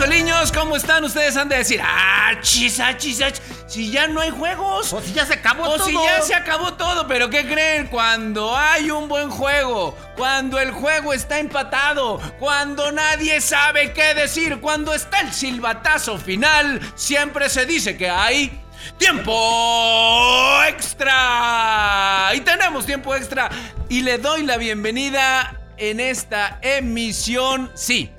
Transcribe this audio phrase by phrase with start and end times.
[0.00, 1.02] oliños, ¿cómo están?
[1.02, 4.92] Ustedes han de decir, ah, chis, ah, chis, ah, chis", si ya no hay juegos.
[4.92, 5.86] O si ya se acabó O todo.
[5.86, 7.88] si ya se acabó todo, pero ¿qué creen?
[7.88, 14.60] Cuando hay un buen juego, cuando el juego está empatado, cuando nadie sabe qué decir,
[14.60, 18.60] cuando está el silbatazo final, siempre se dice que hay
[18.98, 22.30] tiempo extra.
[22.34, 23.50] Y tenemos tiempo extra.
[23.88, 28.12] Y le doy la bienvenida en esta emisión, sí,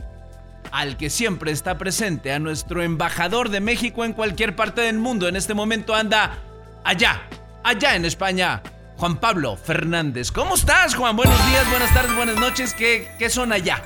[0.72, 5.28] al que siempre está presente, a nuestro embajador de México en cualquier parte del mundo.
[5.28, 6.38] En este momento anda
[6.84, 7.22] allá,
[7.64, 8.62] allá en España,
[8.98, 10.32] Juan Pablo Fernández.
[10.32, 11.16] ¿Cómo estás, Juan?
[11.16, 12.74] Buenos días, buenas tardes, buenas noches.
[12.74, 13.84] ¿Qué, qué son allá?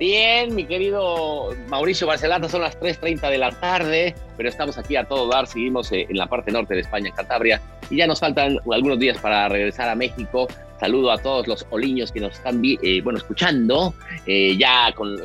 [0.00, 5.04] Bien, mi querido Mauricio Barcelata, son las 3.30 de la tarde, pero estamos aquí a
[5.04, 8.18] todo dar, seguimos eh, en la parte norte de España, en Cantabria, y ya nos
[8.18, 10.48] faltan algunos días para regresar a México.
[10.78, 13.92] Saludo a todos los oliños que nos están eh, bueno, escuchando,
[14.24, 15.18] eh, ya con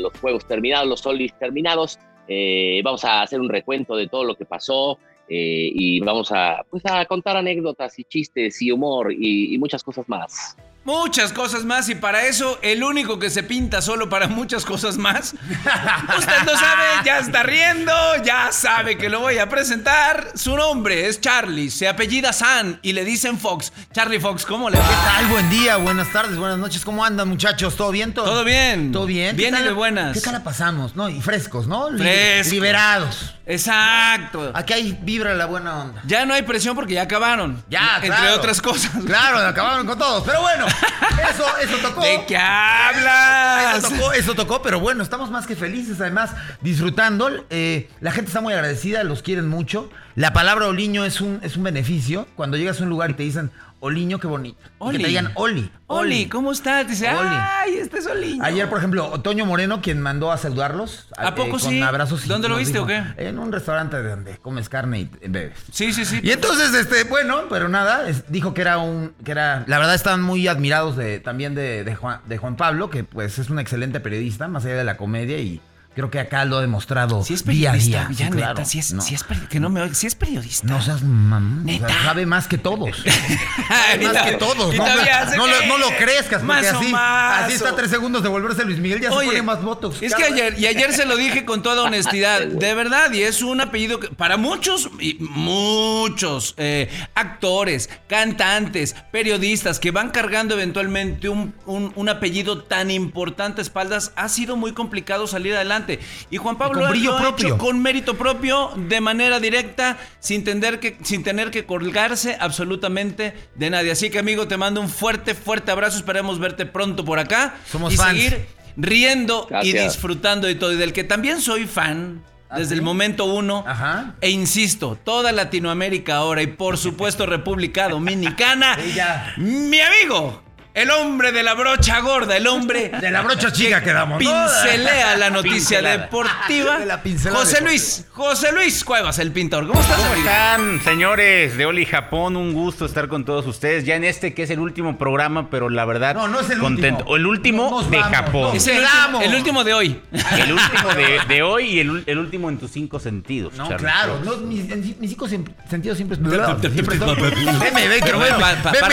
[0.00, 1.98] los juegos terminados, los solis terminados.
[2.26, 6.64] eh, vamos a hacer un recuento de todo lo que pasó eh, y vamos a,
[6.70, 10.56] pues, a contar anécdotas y chistes y humor y muchas cosas más.
[10.84, 14.96] Muchas cosas más y para eso el único que se pinta solo para muchas cosas
[14.98, 15.32] más.
[15.32, 17.92] Usted lo sabe, ya está riendo,
[18.24, 20.32] ya sabe que lo voy a presentar.
[20.34, 23.72] Su nombre es Charlie, se apellida San y le dicen Fox.
[23.92, 25.04] Charlie Fox, ¿cómo le ¿Qué va?
[25.04, 25.26] tal?
[25.26, 26.84] Buen día, buenas tardes, buenas noches.
[26.84, 27.76] ¿Cómo andan, muchachos?
[27.76, 28.12] ¿Todo bien?
[28.12, 28.90] Todo bien.
[28.90, 29.36] ¿Todo bien?
[29.36, 30.20] Bien ¿Qué y de buenas.
[30.20, 30.96] ¿Qué la pasamos?
[30.96, 31.08] ¿No?
[31.08, 31.96] Y frescos, ¿no?
[31.96, 32.52] Frescos.
[32.52, 33.34] Liberados.
[33.46, 34.52] Exacto.
[34.54, 36.02] Aquí hay vibra la buena onda.
[36.06, 37.62] Ya no hay presión porque ya acabaron.
[37.68, 38.36] Ya, Entre claro.
[38.36, 38.92] otras cosas.
[39.04, 40.22] Claro, acabaron con todos.
[40.24, 40.66] Pero bueno,
[41.30, 42.02] eso, eso tocó.
[42.02, 43.78] ¿De qué hablas?
[43.78, 46.30] Eso tocó, eso tocó, pero bueno, estamos más que felices, además,
[46.60, 47.46] disfrutando.
[47.50, 49.90] Eh, la gente está muy agradecida, los quieren mucho.
[50.14, 52.28] La palabra oliño es un, es un beneficio.
[52.36, 53.50] Cuando llegas a un lugar y te dicen
[53.82, 54.58] oliño, qué bonito.
[54.62, 54.96] Y Oli.
[54.98, 55.70] Que te digan oli.
[55.88, 56.88] Oli, ¿cómo estás?
[56.88, 57.28] Dice, Oli.
[57.28, 58.38] ay, este es Oli.
[58.40, 61.08] Ayer, por ejemplo, Otoño Moreno, quien mandó a saludarlos.
[61.16, 61.82] ¿A eh, poco con sí?
[61.82, 62.26] abrazos.
[62.28, 63.02] ¿Dónde lo viste o qué?
[63.16, 65.58] En un restaurante de donde comes carne y bebes.
[65.72, 66.20] Sí, sí, sí.
[66.22, 69.96] Y entonces, este, bueno, pero nada, es- dijo que era un, que era, la verdad
[69.96, 73.58] estaban muy admirados de, también de, de Juan, de Juan Pablo, que pues es un
[73.58, 75.60] excelente periodista, más allá de la comedia, y
[75.94, 78.16] creo que acá lo ha demostrado Si es día a periodista, día.
[78.16, 78.64] ya Sí, neta, claro.
[78.64, 80.66] si es, no, si es peri- que no me si es periodista.
[80.66, 83.04] no seas mamón, o sea, sabe más que todos.
[84.02, 84.84] Más que todos, ¿no?
[84.86, 89.00] No, que- no lo crezcas, porque así, así está tres segundos de volverse Luis Miguel,
[89.00, 90.02] ya se pone más botox.
[90.02, 93.42] Es que ayer, y ayer se lo dije con toda honestidad, de verdad, y es
[93.42, 101.28] un apellido que para muchos, y muchos eh, actores, cantantes, periodistas que van cargando eventualmente
[101.28, 105.81] un, un- un apellido tan importante a espaldas, ha sido muy complicado salir adelante.
[106.30, 110.44] Y Juan Pablo con brillo lo ha hecho con mérito propio, de manera directa, sin
[110.44, 113.92] tener, que, sin tener que colgarse absolutamente de nadie.
[113.92, 115.96] Así que, amigo, te mando un fuerte, fuerte abrazo.
[115.98, 117.54] Esperemos verte pronto por acá.
[117.70, 118.10] Somos y fans.
[118.10, 120.72] seguir riendo y disfrutando de todo.
[120.72, 122.22] Y del que también soy fan.
[122.48, 123.64] ¿Ah, Desde el momento uno.
[123.66, 124.14] Ajá.
[124.20, 128.76] E insisto, toda Latinoamérica ahora y por supuesto República Dominicana.
[128.78, 129.32] Sí, ya.
[129.38, 130.42] Mi amigo,
[130.74, 134.30] el hombre de la brocha gorda, el hombre De la brocha chica quedamos, ¿no?
[134.30, 135.96] pincelea la noticia Pincelada.
[135.98, 136.78] deportiva.
[136.78, 137.60] De la José deportiva.
[137.60, 139.66] Luis, José Luis Cuevas, el pintor.
[139.66, 142.36] ¿Cómo estás, ¿Cómo están, señores de Oli Japón?
[142.36, 143.84] Un gusto estar con todos ustedes.
[143.84, 146.14] Ya en este que es el último programa, pero la verdad.
[146.14, 147.04] No, no es el contento.
[147.04, 147.10] último.
[147.12, 148.56] O el último de vamos, Japón.
[148.56, 150.00] Es el último, el último de hoy.
[150.12, 153.54] El último de, de hoy y el, último en tus cinco sentidos.
[153.54, 153.78] No, Charlie.
[153.86, 154.20] claro.
[154.24, 154.64] No, mis,
[155.10, 156.72] cinco sen- sentidos siempre es...
[156.72, 157.16] siempre son-
[157.60, 158.38] Veme, ve, Pero bueno,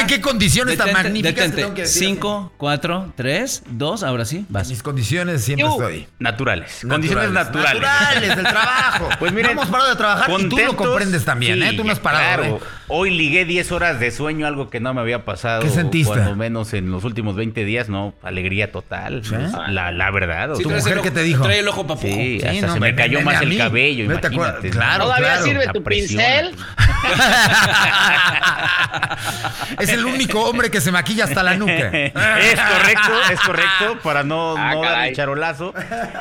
[0.08, 2.04] qué condiciones tan magníficas que decir.
[2.08, 4.68] Cinco, cuatro, tres, dos, ahora sí, vas.
[4.70, 6.08] Mis condiciones siempre estoy.
[6.20, 6.86] Naturales.
[6.88, 7.82] Condiciones naturales.
[7.82, 9.10] Naturales del trabajo.
[9.20, 10.76] Pues miren, no hemos parado de trabajar y tú lo contentos.
[10.76, 11.74] comprendes también, Sí, ¿eh?
[11.76, 12.56] Tú no has parado, claro.
[12.58, 12.60] ¿eh?
[12.88, 15.62] Hoy ligué 10 horas de sueño, algo que no me había pasado.
[15.62, 16.14] ¿Qué sentiste?
[16.14, 19.24] Cuando menos en los últimos 20 días, no, alegría total.
[19.26, 19.36] ¿Sí?
[19.70, 20.52] La, la verdad.
[20.56, 21.44] Sí, traes mujer el ojo- te dijo?
[21.44, 22.08] Trae el ojo papujo.
[22.08, 24.64] Sí, Sí, hasta no, se me- me cayó me- más el cabello, ¿No te acuerdas?
[24.64, 24.70] imagínate.
[24.70, 26.56] Claro, ¿Todavía sirve tu pincel?
[29.80, 31.90] es el único hombre que se maquilla hasta la nuca.
[31.94, 35.74] es correcto, es correcto, para no, Ah, no dar el charolazo.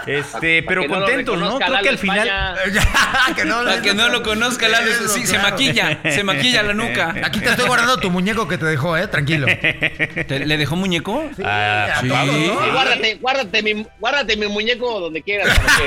[0.06, 1.58] Este, pero no contentos, ¿no?
[1.58, 2.28] Creo que al final.
[3.36, 6.74] Que no, Para que no lo conozca, Lalo, Eso, sí, se maquilla, se maquilla la
[6.74, 7.14] nuca.
[7.22, 9.06] Aquí te estoy guardando tu muñeco que te dejó, ¿eh?
[9.06, 9.46] Tranquilo.
[9.46, 11.24] ¿Te- ¿Le dejó muñeco?
[11.44, 12.08] Ah, a sí.
[12.08, 12.32] todos, ¿no?
[12.64, 15.56] Sí, guárdate, guárdate, mi, guárdate mi muñeco donde quieras.
[15.58, 15.84] porque-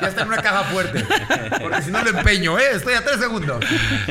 [0.00, 1.04] ya está en una caja fuerte.
[1.60, 2.64] Porque si no lo empeño, ¿eh?
[2.74, 3.64] Estoy a tres segundos.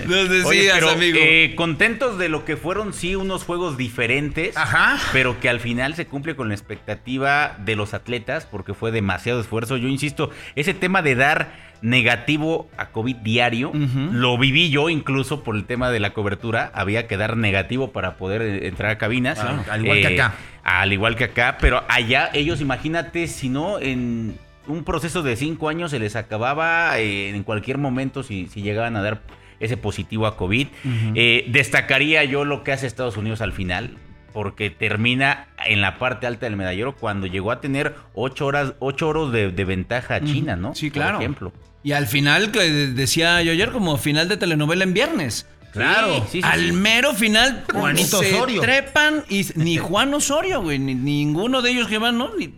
[0.06, 1.18] Nos decías, Oye, pero amigo.
[1.22, 4.56] eh, contentos de lo que fueron, sí, unos juegos diferentes.
[4.56, 4.98] Ajá.
[5.12, 9.42] Pero que al final se cumple con la expectativa de los atletas porque fue demasiado
[9.42, 9.78] esfuerzo.
[9.78, 15.56] Yo insisto, ese tema de dar negativo a COVID diario, lo viví yo incluso por
[15.56, 16.72] el tema de la cobertura.
[16.74, 19.40] Había que dar negativo para poder eh, entrar a cabinas.
[19.40, 20.34] Claro, al igual que acá.
[20.64, 24.38] Al igual que acá, pero allá ellos, imagínate, si no, en
[24.68, 28.96] un proceso de cinco años se les acababa eh, en cualquier momento si, si llegaban
[28.96, 29.22] a dar
[29.64, 30.68] ese positivo a COVID.
[31.16, 33.98] Eh, destacaría yo lo que hace Estados Unidos al final,
[34.34, 39.10] porque termina en la parte alta del medallero cuando llegó a tener ocho horas, ocho
[39.10, 40.74] oros de, de ventaja a China, ¿no?
[40.76, 41.20] Sí, Por claro.
[41.20, 41.54] ejemplo.
[41.84, 45.48] Y al final, que decía yo ayer, como final de telenovela en viernes.
[45.74, 46.26] Claro.
[46.30, 46.72] Sí, sí, al sí.
[46.72, 48.62] mero final Juanito se Osorio.
[48.62, 52.30] trepan y ni Juan Osorio, güey, ni ninguno de ellos que van, ¿no?
[52.38, 52.54] Ni,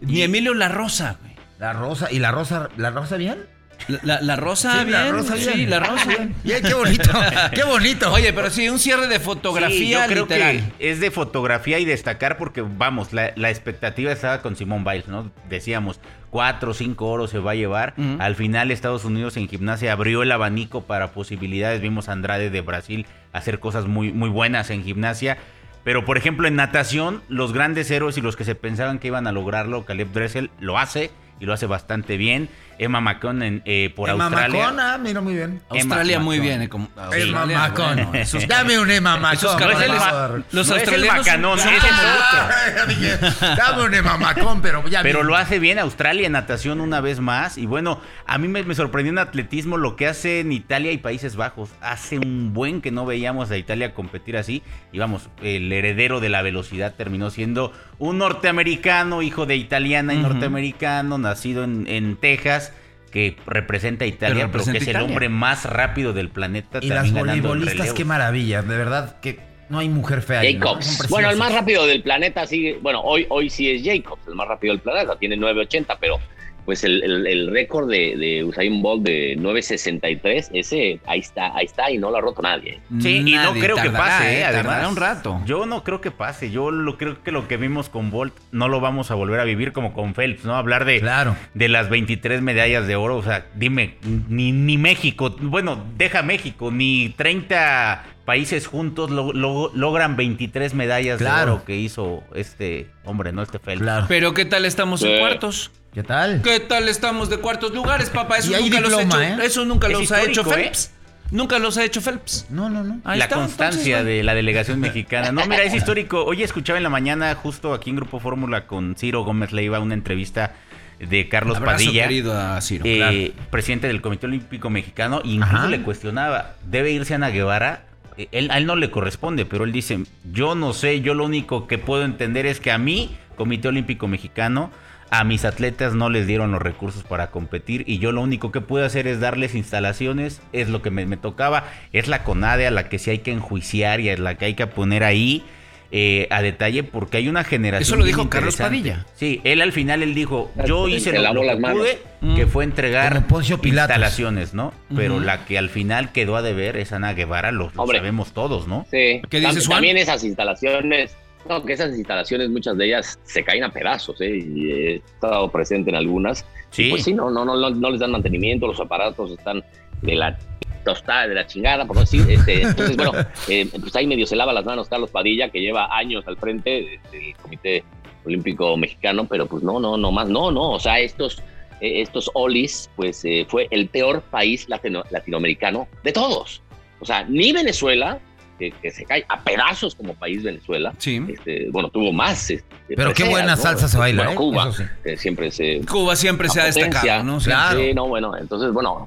[0.00, 1.34] ni Emilio La Rosa, güey.
[1.58, 2.08] La rosa.
[2.10, 2.68] ¿Y la rosa?
[2.76, 3.36] ¿La rosa bien?
[3.86, 4.90] La, la- la Rosa, Sí, bien.
[4.92, 5.52] la rosa bien.
[5.52, 6.04] Sí, la Rosa.
[6.44, 7.10] Bien, qué bonito.
[7.54, 8.12] Qué bonito.
[8.12, 10.72] Oye, pero sí, un cierre de Sí, fotografía yo creo literal.
[10.78, 15.08] que es de fotografía y destacar porque, vamos, la, la expectativa estaba con Simón Biles,
[15.08, 15.30] ¿no?
[15.48, 17.94] Decíamos, cuatro o cinco oros se va a llevar.
[18.18, 21.80] Al final, Estados Unidos en gimnasia abrió el abanico para posibilidades.
[21.80, 25.38] Vimos a Andrade de Brasil hacer cosas muy, muy buenas en gimnasia.
[25.84, 29.26] Pero, por ejemplo, en natación, los grandes héroes y los que se pensaban que iban
[29.26, 31.10] a lograrlo, Caleb Dressel lo hace
[31.40, 32.50] y lo hace bastante bien.
[32.78, 34.62] Emma McCon en, eh, por Emma Australia.
[34.64, 35.60] Macón, ah, mira muy bien.
[35.68, 36.62] Australia Emma muy bien.
[36.62, 37.04] eh, como- Emma
[37.42, 37.94] Australia, Macón.
[37.96, 40.44] bueno, esos- Dame un Emma por carnales- favor.
[40.52, 43.38] los No es el australianos macanón, son es otro.
[43.56, 47.20] Dame un Emma Macón, pero ya Pero lo hace bien Australia en natación una vez
[47.20, 47.58] más.
[47.58, 50.98] Y bueno, a mí me, me sorprendió en atletismo lo que hace en Italia y
[50.98, 51.70] Países Bajos.
[51.80, 54.62] Hace un buen que no veíamos a Italia competir así.
[54.92, 60.18] Y vamos, el heredero de la velocidad terminó siendo un norteamericano, hijo de italiana y
[60.18, 62.67] norteamericano, nacido en, en Texas.
[63.08, 66.78] Que representa a Italia, pero, representa que es el hombre más rápido del planeta.
[66.82, 68.62] Y las voleibolistas, qué maravilla.
[68.62, 70.40] De verdad que no hay mujer fea.
[70.40, 70.66] ahí, ¿no?
[70.66, 71.08] Son Jacobs.
[71.08, 72.78] Bueno, el más rápido del planeta sigue.
[72.80, 76.18] Bueno, hoy, hoy sí es Jacobs, el más rápido del planeta, tiene 9.80, pero
[76.68, 81.64] pues el, el- el récord de, de Usain Bolt de 9.63, ese ahí está, ahí
[81.64, 82.78] está y no lo ha roto nadie.
[83.00, 84.86] Sí, y no creo que pase, eh, eh, además.
[84.86, 85.40] un rato.
[85.46, 86.50] Yo no creo que pase.
[86.50, 89.44] Yo lo creo que lo que vimos con Bolt no lo vamos a volver a
[89.44, 90.56] vivir como con Phelps, ¿no?
[90.56, 91.36] Hablar de, Claro.
[91.54, 93.16] de las 23 medallas de oro.
[93.16, 93.94] O sea, dime,
[94.28, 101.16] ni, ni México, bueno, deja México, ni 30 países juntos lo- lo- logran 23 medallas
[101.16, 101.46] Claro.
[101.46, 103.40] de oro que hizo este hombre, ¿no?
[103.42, 103.80] Este Phelps.
[103.82, 104.04] Claro.
[104.06, 105.18] Pero ¿qué tal estamos en Sí.
[105.18, 105.70] cuartos?
[105.98, 106.42] ¿Qué tal?
[106.42, 108.38] ¿Qué tal estamos de cuartos lugares, papá?
[108.38, 109.42] Eso Y nunca los ha diploma, hecho.
[109.42, 109.46] ¿eh?
[109.46, 110.54] Eso nunca Es los ha hecho ¿eh?
[110.54, 110.92] Phelps.
[111.32, 112.46] Nunca los ha hecho Phelps.
[112.50, 113.00] No, no, no.
[113.02, 115.32] Ahí la está, constancia entonces, de la delegación mexicana.
[115.32, 116.22] No, mira, es histórico.
[116.24, 119.94] Hoy escuchaba en la mañana, justo aquí en Grupo Fórmula, con Ciro Gómez Leiva, una
[119.94, 120.54] entrevista
[121.00, 122.04] de Carlos Abrazo Padilla.
[122.04, 122.84] querido a Ciro.
[122.86, 123.48] eh, claro.
[123.50, 125.66] presidente del Comité Olímpico Mexicano, e incluso Ajá.
[125.66, 127.86] le cuestionaba, ¿debe irse Ana Guevara?
[128.16, 129.98] Eh, Él, a él no le corresponde, pero él dice,
[130.32, 134.06] yo no sé, yo lo único que puedo entender es que a mí, Comité Olímpico
[134.06, 134.70] Mexicano,
[135.10, 138.60] a mis atletas no les dieron los recursos para competir y yo lo único que
[138.60, 142.70] puedo hacer es darles instalaciones, es lo que me, me tocaba, es la CONADE a
[142.70, 145.42] la que sí hay que enjuiciar y a la que hay que poner ahí
[145.90, 147.82] eh, a detalle porque hay una generación.
[147.82, 148.56] Eso lo dijo Carlos.
[148.56, 149.06] Padilla.
[149.14, 152.34] Sí, él al final él dijo, yo hice lo, que pude, Mm.
[152.34, 153.24] que fue entregar
[153.62, 154.74] instalaciones, ¿no?
[154.94, 157.98] Pero la que al final quedó a deber es Ana Guevara, lo, lo Hombre.
[157.98, 158.86] sabemos todos, ¿no?
[158.90, 159.22] Sí.
[159.30, 159.76] ¿Qué dices, Juan?
[159.78, 161.16] También esas instalaciones,
[161.48, 164.36] no, que esas instalaciones, muchas de ellas se caen a pedazos, ¿eh?
[164.38, 166.44] Y he estado presente en algunas.
[166.70, 166.90] Sí.
[166.90, 169.62] Pues sí, no, no, no, no, no les dan mantenimiento, los aparatos están
[170.02, 170.38] de la
[170.84, 172.24] tostada, de la chingada, por no decir.
[172.28, 173.12] Este, entonces, bueno,
[173.48, 177.00] eh, pues ahí medio se lava las manos Carlos Padilla, que lleva años al frente
[177.12, 177.84] del Comité
[178.24, 181.38] Olímpico Mexicano, pero pues no, no, no más, no, no, o sea, estos,
[181.80, 186.62] eh, estos Olis, pues eh, fue el peor país latino- latinoamericano de todos.
[187.00, 188.18] O sea, ni Venezuela,
[188.58, 191.22] que, que se cae a pedazos como país Venezuela, Sí.
[191.28, 192.50] este, bueno, tuvo más.
[192.50, 193.62] este, Pero qué buena ¿no?
[193.62, 194.36] salsa se baila, Bueno, ¿eh?
[194.36, 194.82] Cuba, sí.
[195.04, 196.86] que siempre se, Cuba siempre se ha potencia.
[196.90, 197.40] destacado, ¿no?
[197.40, 197.46] Sí.
[197.46, 197.80] Claro.
[197.80, 199.06] Sí, no, bueno, entonces, bueno,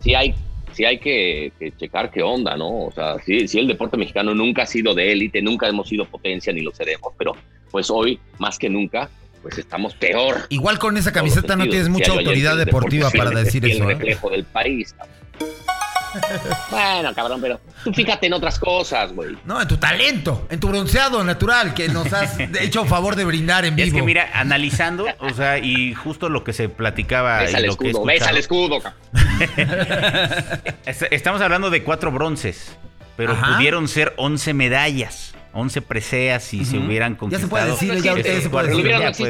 [0.00, 0.34] sí hay,
[0.72, 2.68] sí hay que, que checar qué onda, ¿no?
[2.86, 6.04] O sea, sí, sí el deporte mexicano nunca ha sido de élite, nunca hemos sido
[6.06, 7.36] potencia ni lo seremos, pero
[7.70, 9.08] pues hoy, más que nunca,
[9.42, 10.46] pues estamos peor.
[10.48, 13.84] Igual con esa camiseta no tienes mucha autoridad el deportiva para decir el eso.
[13.90, 13.94] ¿eh?
[13.94, 14.94] reflejo del país.
[16.70, 19.36] Bueno, cabrón, pero tú fíjate en otras cosas, güey.
[19.44, 23.64] No, en tu talento, en tu bronceado natural que nos has hecho favor de brindar
[23.64, 23.88] en vivo.
[23.88, 27.40] Es que mira, analizando, o sea, y justo lo que se platicaba.
[27.40, 28.78] Ves y al lo que escudo, ves al escudo,
[31.10, 32.76] Estamos hablando de cuatro bronces,
[33.16, 33.56] pero Ajá.
[33.56, 35.30] pudieron ser 11 medallas.
[35.56, 37.46] 11 preseas si se hubieran Ya conquistado.
[37.46, 38.68] se puede decir, ya- ya se puede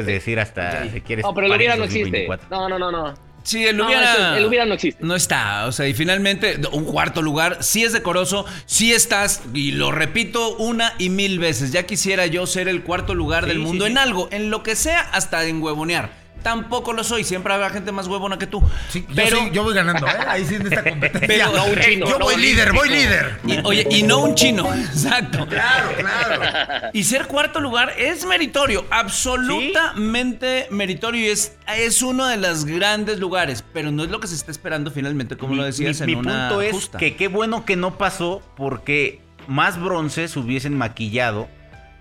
[0.03, 0.35] decir.
[0.37, 1.23] Ya hasta si quieres.
[1.23, 2.25] No, pero el hubiera no existe.
[2.25, 2.47] 2024.
[2.49, 3.13] No, no, no, no.
[3.45, 4.11] Sí, el No, hubiera.
[4.13, 5.03] eso- el hubiera no existe.
[5.05, 5.67] No está.
[5.67, 10.57] O sea, y finalmente, un cuarto lugar sí es decoroso, sí estás, y lo repito
[10.57, 11.71] una y mil veces.
[11.71, 13.91] Ya quisiera yo ser el cuarto lugar Sí, del mundo sí.
[13.91, 16.24] en algo, en lo que sea, hasta en huevonear.
[16.45, 18.61] Tampoco lo soy, siempre habrá gente más huevona que tú.
[18.89, 20.11] Sí, yo, pero, sí, yo voy ganando, ¿eh?
[20.27, 21.27] Ahí sí en esta competencia.
[21.27, 23.39] Pero- No un chino, yo no voy líder, voy líder.
[23.47, 25.47] y- oye, y no un chino, exacto.
[25.47, 26.89] Claro, claro.
[26.93, 33.19] Y ser cuarto lugar es meritorio, absolutamente meritorio y es, es uno de los grandes
[33.19, 36.13] lugares, pero no es lo que se está esperando finalmente, como Mi- lo decías, mi,
[36.13, 36.97] en mi una punto es justa.
[36.99, 41.47] que qué bueno que no pasó porque más bronces hubiesen maquillado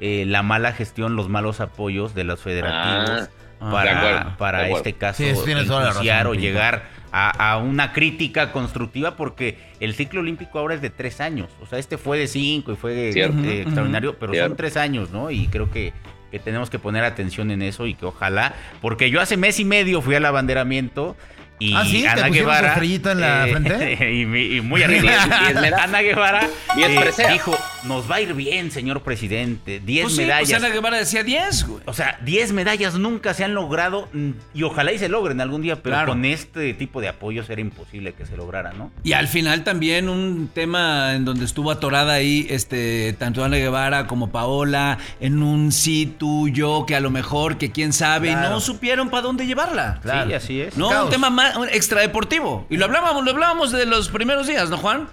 [0.01, 3.29] eh, la mala gestión, los malos apoyos de los federativos Ah,
[3.71, 8.51] para, de acuerdo, para de este caso Sí, razón, o llegar a, a una crítica
[8.53, 11.49] constructiva porque el ciclo olímpico ahora es de tres años.
[11.61, 12.93] O sea, este fue de cinco y fue
[13.31, 14.49] Ujú, extraordinario, pero Cierto.
[14.51, 15.31] son tres años, ¿no?
[15.31, 15.93] Y creo que,
[16.31, 19.65] que tenemos que poner atención en eso y que ojalá, porque yo hace mes y
[19.65, 21.17] medio fui al abanderamiento
[21.59, 22.03] y ¿Ah, sí?
[22.03, 24.11] ¿Te Ana su Guevara estrellita en la eh, frente?
[24.13, 25.13] y, y muy arriba.
[25.83, 29.81] Ana Guevara eh, dijo, nos va a ir bien, señor presidente.
[29.81, 30.49] 10 Pues sí, medallas.
[30.51, 31.83] pues Ana Guevara decía 10, güey.
[31.87, 35.63] O sea, 10 medallas nunca se han logrado mm, y ojalá y se logren algún
[35.63, 36.09] día, pero Claro.
[36.13, 38.91] con este tipo de apoyos era imposible que se lograra, ¿no?
[39.05, 44.07] Y al final también un tema en donde estuvo atorada ahí, este, tanto Ana Guevara
[44.07, 48.35] como Paola, en un sí, tú, yo, que a lo mejor, que quién sabe, y
[48.35, 50.01] no supieron para dónde llevarla.
[50.03, 50.29] Claro.
[50.31, 50.77] Sí, así es.
[50.77, 51.05] No, Caos.
[51.07, 52.67] un tema más un extradeportivo.
[52.71, 55.09] Y lo hablábamos, lo hablábamos de los primeros días, ¿no, Juan?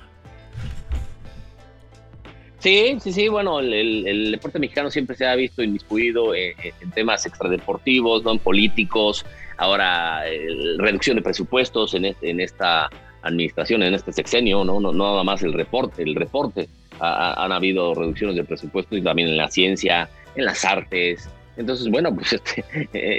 [2.60, 7.26] Sí, sí, sí, bueno, el, deporte mexicano siempre se ha visto inmiscuido en, en temas
[7.26, 9.26] extradeportivos, no en políticos,
[9.58, 12.88] ahora el- reducción de presupuestos en, en esta
[13.24, 16.68] administración, en este sexenio, no, no, nada más el reporte, el reporte,
[17.00, 21.28] Ha- ha- han habido reducciones de presupuestos y también en la ciencia, en las artes.
[21.62, 22.64] Entonces, bueno, pues este,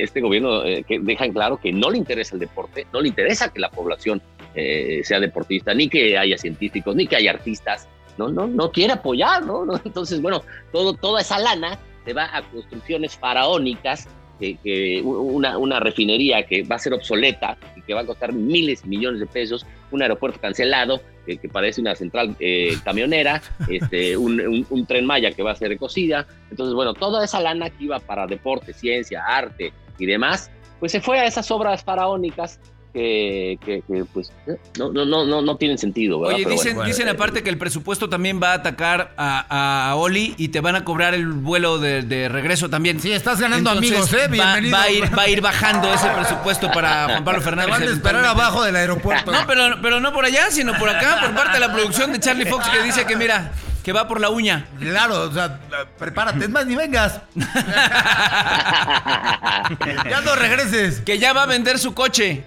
[0.02, 3.08] este gobierno eh, que deja en claro que no le interesa el deporte, no le
[3.08, 4.20] interesa que la población
[4.54, 8.92] eh, sea deportista, ni que haya científicos, ni que haya artistas, no, no, no quiere
[8.92, 9.64] apoyar, ¿no?
[9.84, 14.08] Entonces, bueno, todo, toda esa lana se va a construcciones faraónicas,
[14.42, 18.32] que, que una, una refinería que va a ser obsoleta y que va a costar
[18.32, 23.40] miles y millones de pesos, un aeropuerto cancelado, que, que parece una central eh, camionera,
[23.70, 26.26] este, un, un- un tren Maya que va a ser recocida.
[26.50, 31.00] Entonces, bueno, toda esa lana que iba para deporte, ciencia, arte y demás, pues se
[31.00, 32.58] fue a esas obras faraónicas
[32.92, 36.20] que, que- que, pues eh, no, no, no, no, no tienen sentido.
[36.20, 36.34] ¿verdad?
[36.36, 39.94] Oye, Pero dicen, bueno, dicen aparte que el presupuesto también va a atacar a, a
[39.96, 43.00] Oli y te van a cobrar el vuelo de, de regreso también.
[43.00, 44.26] Sí, estás ganando Entonces, amigos, ¿eh?
[44.28, 44.76] va- Bienvenido.
[44.76, 47.70] Va, a ir, va a ir bajando ese presupuesto para Juan Pablo Te Fernández.
[47.70, 49.32] van a esperar abajo del aeropuerto.
[49.32, 52.20] No, pero, pero no por allá, sino por acá, por parte de la producción de
[52.20, 54.66] Charlie Fox que dice que mira, que va por la uña.
[54.78, 55.58] Claro, o sea,
[55.98, 56.44] prepárate.
[56.44, 57.20] Es más, ni vengas.
[60.08, 61.00] Ya no regreses.
[61.00, 62.44] Que ya va a vender su coche.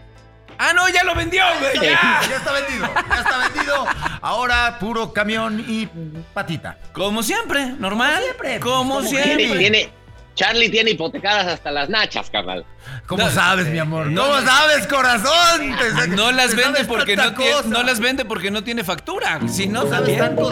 [0.58, 1.76] Ah, no, ya lo vendió, güey.
[1.76, 1.82] Ya,
[2.22, 2.22] ya.
[2.30, 2.90] ya está vendido.
[3.10, 3.86] Ya está vendido.
[4.22, 5.88] Ahora puro camión y
[6.34, 6.78] patita.
[6.94, 8.22] Como siempre, normal.
[8.24, 9.36] siempre, Como pues, como siempre.
[9.46, 9.90] tiene, tiene,
[10.36, 12.66] Charlie tiene hipotecadas hasta las nachas, carnal.
[13.08, 14.08] ¿Cómo No, sabes, mi amor?
[14.08, 15.76] no, ¿Cómo sabes, corazón?
[15.78, 18.84] Te sa- No las te vende porque no, tiene, no las vende porque no tiene
[18.84, 19.40] factura.
[19.48, 20.52] Si no, No sabes también.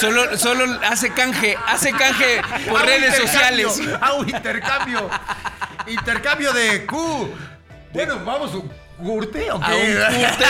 [0.00, 3.80] Solo, solo hace canje, hace canje por Hago redes sociales.
[4.00, 5.08] Hago intercambio.
[5.86, 7.30] Intercambio de Q.
[7.92, 9.64] Bueno, vamos, un curte o qué?
[9.66, 10.44] A un curte.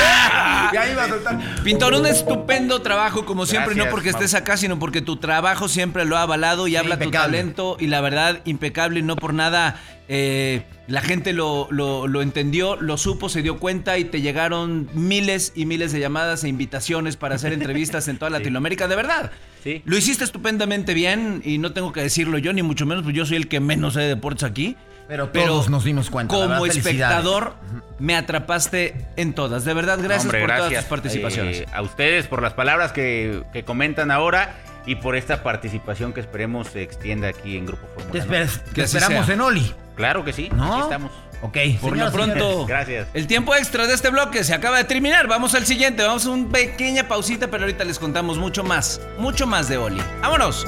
[0.73, 1.38] y ahí va a soltar.
[1.64, 6.04] Pintor, un estupendo trabajo, como siempre, no porque estés acá, sino porque tu trabajo siempre
[6.04, 9.80] lo ha avalado y habla tu talento y la verdad, impecable y no por nada.
[10.12, 14.90] eh, la gente lo, lo- lo entendió, lo supo, se dio cuenta y te llegaron
[14.92, 19.30] miles y miles de llamadas e invitaciones para hacer entrevistas en toda Latinoamérica, de verdad.
[19.62, 19.83] Sí.
[19.85, 23.25] Lo hiciste estupendamente bien y no tengo que decirlo yo, ni mucho menos, pues yo
[23.25, 24.75] soy el que menos sé de deportes aquí.
[25.11, 26.33] Pero todos nos dimos cuenta.
[26.33, 27.55] Como espectador,
[27.99, 29.64] me atrapaste en todas.
[29.64, 31.61] De verdad, gracias Hombre, por todas gracias, tus participaciones.
[31.62, 34.55] eh, a ustedes por las palabras que, que comentan ahora
[34.87, 38.47] y por esta participación que esperemos se extienda aquí en Grupo Fórmula.
[38.73, 39.35] Te, esperamos sea.
[39.35, 39.75] en Oli.
[39.97, 40.75] Claro que sí, ¿No?
[40.75, 41.11] aquí estamos.
[41.43, 41.57] Ok.
[41.81, 42.67] Por señoras lo y pronto, señores.
[42.69, 43.09] Gracias.
[43.12, 45.26] el tiempo extra de este bloque se acaba de terminar.
[45.26, 49.49] Vamos al siguiente, vamos a una pequeña pausita, pero ahorita les contamos mucho más, mucho
[49.49, 50.00] más de Oli.
[50.23, 50.67] ¡Vámonos!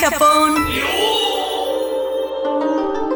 [0.00, 0.54] Japón.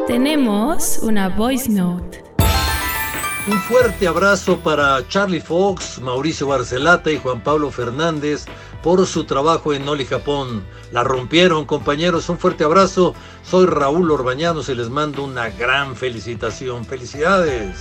[0.06, 2.22] Tenemos una voice note.
[3.46, 8.46] Un fuerte abrazo para Charlie Fox, Mauricio Barcelata y Juan Pablo Fernández
[8.82, 10.64] por su trabajo en Noli Japón.
[10.92, 12.28] La rompieron, compañeros.
[12.28, 13.14] Un fuerte abrazo.
[13.42, 16.84] Soy Raúl Orbañanos y les mando una gran felicitación.
[16.84, 17.76] ¡Felicidades!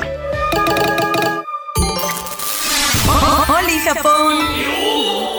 [3.47, 5.38] Oli Japón.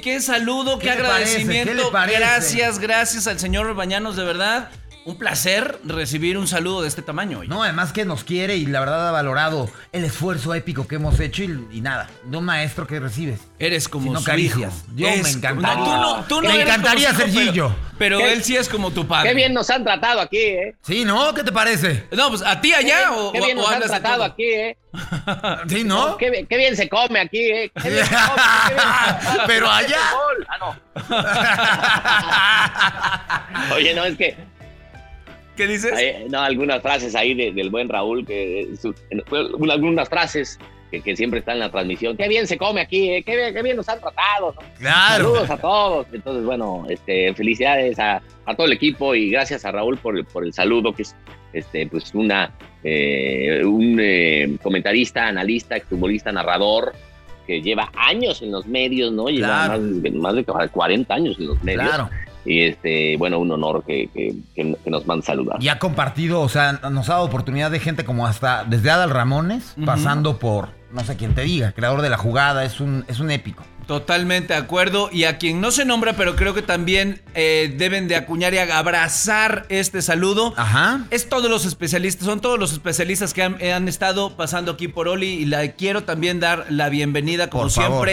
[0.00, 1.90] ¡Qué saludo, qué, agradecimiento!
[1.90, 4.70] Gracias, gracias al señor Bañanos, de verdad.
[5.06, 7.38] Un placer recibir un saludo de este tamaño.
[7.38, 7.48] oye.
[7.48, 11.20] No, además que nos quiere y la verdad ha valorado el esfuerzo épico que hemos
[11.20, 13.38] hecho y, y nada, de un maestro que recibes.
[13.60, 14.74] Eres como Si no su caricias.
[14.88, 14.96] hijo.
[14.96, 15.74] Yo me encantaría.
[15.76, 17.72] No, tú no, tú no Me encantaría ser Gillo.
[17.98, 19.28] Pero, él sí es como tu padre.
[19.30, 20.74] Qué bien nos han tratado aquí, ¿eh?
[20.82, 21.32] Sí, ¿no?
[21.34, 22.08] ¿Qué te parece?
[22.10, 24.76] No, pues a ti allá o, Qué bien o nos han tratado aquí, ¿eh?
[25.68, 26.16] Sí, ¿no?
[26.16, 27.70] Qué, bien- qué bien se come aquí, ¿eh?
[27.80, 28.86] Qué bien se come, qué bien
[29.20, 29.46] se come.
[29.46, 29.98] Pero allá.
[30.48, 30.76] Ah, no.
[33.76, 34.36] Oye, no, es que
[35.56, 35.92] ¿Qué dices?
[36.30, 38.94] no, algunas frases ahí de- del buen Raúl, que eh, su-
[39.70, 40.58] algunas frases
[40.90, 42.16] que, que siempre están en la transmisión.
[42.16, 43.22] Qué bien se come aquí, ¿eh?
[43.24, 44.60] Qué bien, qué bien nos han tratado, ¿no?
[44.78, 45.24] Claro.
[45.24, 46.06] Saludos a todos.
[46.12, 50.24] Entonces, bueno, este, felicidades a, a todo el equipo y gracias a Raúl por el,
[50.24, 51.16] por el saludo, que es
[51.52, 52.52] este, pues una,
[52.84, 56.92] eh, un eh, comentarista, analista, exfutbolista, narrador,
[57.46, 59.28] que lleva años en los medios, ¿no?
[59.28, 59.80] Lleva Claro.
[59.82, 61.88] más, de, más de 40 años en los medios.
[61.88, 62.10] Claro.
[62.46, 65.56] Y este, bueno, un honor que, que, que- que nos manda saludar.
[65.60, 69.10] Y ha compartido, o sea, nos ha dado oportunidad de gente como hasta desde Adal
[69.10, 73.18] Ramones, pasando por, no sé quién te diga, creador de la jugada, es un, es
[73.20, 73.64] un épico.
[73.86, 75.10] Totalmente de acuerdo.
[75.12, 78.58] Y a quien no se nombra, pero creo que también eh, deben de acuñar y
[78.58, 80.54] abrazar este saludo.
[80.56, 81.04] Ajá.
[81.10, 85.06] Es todos los especialistas, son todos los especialistas que han, han estado pasando aquí por
[85.06, 88.08] Oli y le quiero también dar la bienvenida como Por favor.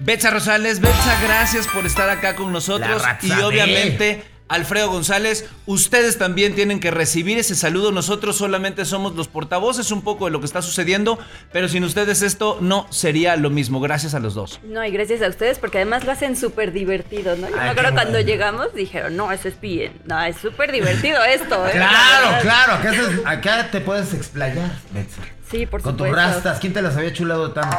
[0.00, 6.18] Betsa Rosales, Betsa, gracias por estar acá con nosotros La y obviamente Alfredo González, ustedes
[6.18, 7.92] también tienen que recibir ese saludo.
[7.92, 11.20] Nosotros solamente somos los portavoces un poco de lo que está sucediendo,
[11.52, 13.78] pero sin ustedes esto no sería lo mismo.
[13.78, 14.58] Gracias a los dos.
[14.64, 17.48] No, y gracias a ustedes porque además lo hacen súper divertido, ¿no?
[17.48, 18.26] Yo Ay, me acuerdo cuando bueno.
[18.26, 19.92] llegamos dijeron, no, eso es bien.
[20.06, 21.78] No, es súper divertido esto, ¿eh?
[21.78, 25.22] La Claro, claro, acá te puedes explayar, Betsa.
[25.50, 26.16] Sí, por Con tus supuesto.
[26.30, 27.76] rastas, ¿quién te las había chulado tanto?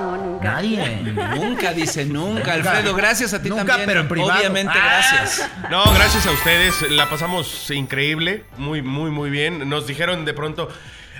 [0.00, 0.52] No, nunca.
[0.52, 1.02] Nadie.
[1.34, 2.72] Nunca dice nunca, Nunca.
[2.72, 2.94] Alfredo.
[2.94, 3.88] Gracias a ti Nunca, también.
[3.88, 4.38] pero en privado.
[4.38, 4.84] Obviamente, Ah.
[5.10, 5.50] gracias.
[5.70, 6.90] No, gracias a ustedes.
[6.92, 8.44] La pasamos increíble.
[8.56, 9.68] Muy, muy, muy bien.
[9.68, 10.68] Nos dijeron de pronto.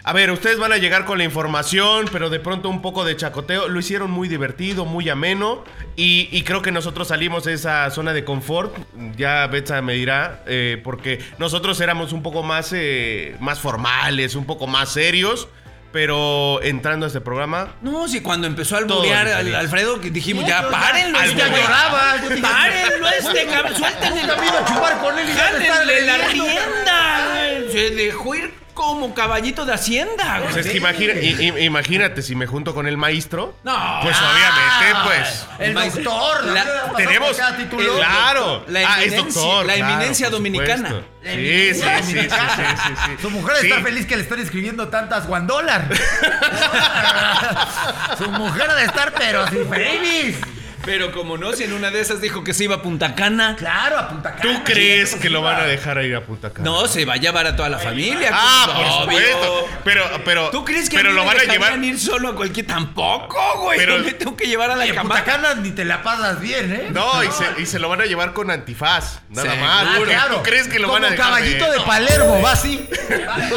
[0.05, 3.15] A ver, ustedes van a llegar con la información, pero de pronto un poco de
[3.17, 3.69] chacoteo.
[3.69, 5.65] Lo hicieron muy divertido, muy ameno.
[5.97, 8.75] Y, y creo que nosotros salimos de esa zona de confort.
[9.17, 10.45] Ya Betsa me dirá.
[10.47, 15.49] eh, porque nosotros éramos un poco más, eh, más formales, un poco más serios.
[15.93, 19.55] Pero entrando a este programa, No, si cuando empezó a alburear al.
[19.55, 21.19] Alfredo, que dijimos, ya, párenlo.
[21.19, 23.75] Al este ya lloraba, Párenlo este, cabrón.
[23.77, 24.23] Suéltenle.
[24.23, 27.71] A chupar con él y la rienda.
[27.73, 30.39] Se dejó ir como caballito de hacienda.
[30.39, 30.53] güey.
[30.53, 33.57] pues es que imagina- i- i- imagínate si me junto con el maestro.
[33.65, 33.99] No.
[34.03, 35.47] Pues obviamente, pues.
[35.59, 36.45] El Maestro- doctor.
[36.47, 37.37] La- Tenemos.
[37.37, 37.97] cada título.
[37.97, 38.65] Claro.
[38.69, 39.67] La ah, es eminencia- doctor.
[39.67, 40.89] la claro, eminencia por dominicana.
[40.89, 41.11] supuesto.
[41.25, 42.77] La Sí, sí, eminencia sí, sí, sí, dominicana.
[42.87, 43.11] sí, sí.
[43.21, 43.67] Su mujer Sí.
[43.69, 45.89] está feliz que le están escribiendo tantas guandólar.
[48.19, 50.37] Su mujer ha de estar, pero sin babies.
[50.85, 53.57] Pero como no, si en una de esas dijo que se iba a Punta Cana.
[53.57, 54.43] Claro, a Punta Cana.
[54.43, 56.65] ¿Tú crees Sí, que lo van a dejar ir a Punta Cana?
[56.65, 58.31] No, se va a llevar a toda la familia.
[58.33, 59.19] Ah, pues, por obvio.
[59.29, 59.69] supuesto.
[59.85, 60.51] Pero, pero.
[60.51, 61.85] ¿Tú crees que pero a mí lo me van a llevar?
[61.85, 62.67] ir solo a cualquier?
[62.67, 63.79] Tampoco, güey.
[63.79, 65.03] Pero- Yo me tengo que llevar a la cama.
[65.03, 66.89] Punta Cana ni te la pasas bien, ¿eh?
[66.91, 69.21] No, y se, y se lo van a llevar con antifaz.
[69.29, 69.67] Nada Seguro.
[69.69, 69.87] más.
[69.89, 70.37] Ah, ¿Tú, claro.
[70.37, 72.89] tú crees que lo Como van a dejar caballito de Palermo, va así.
[73.29, 73.53] Va así.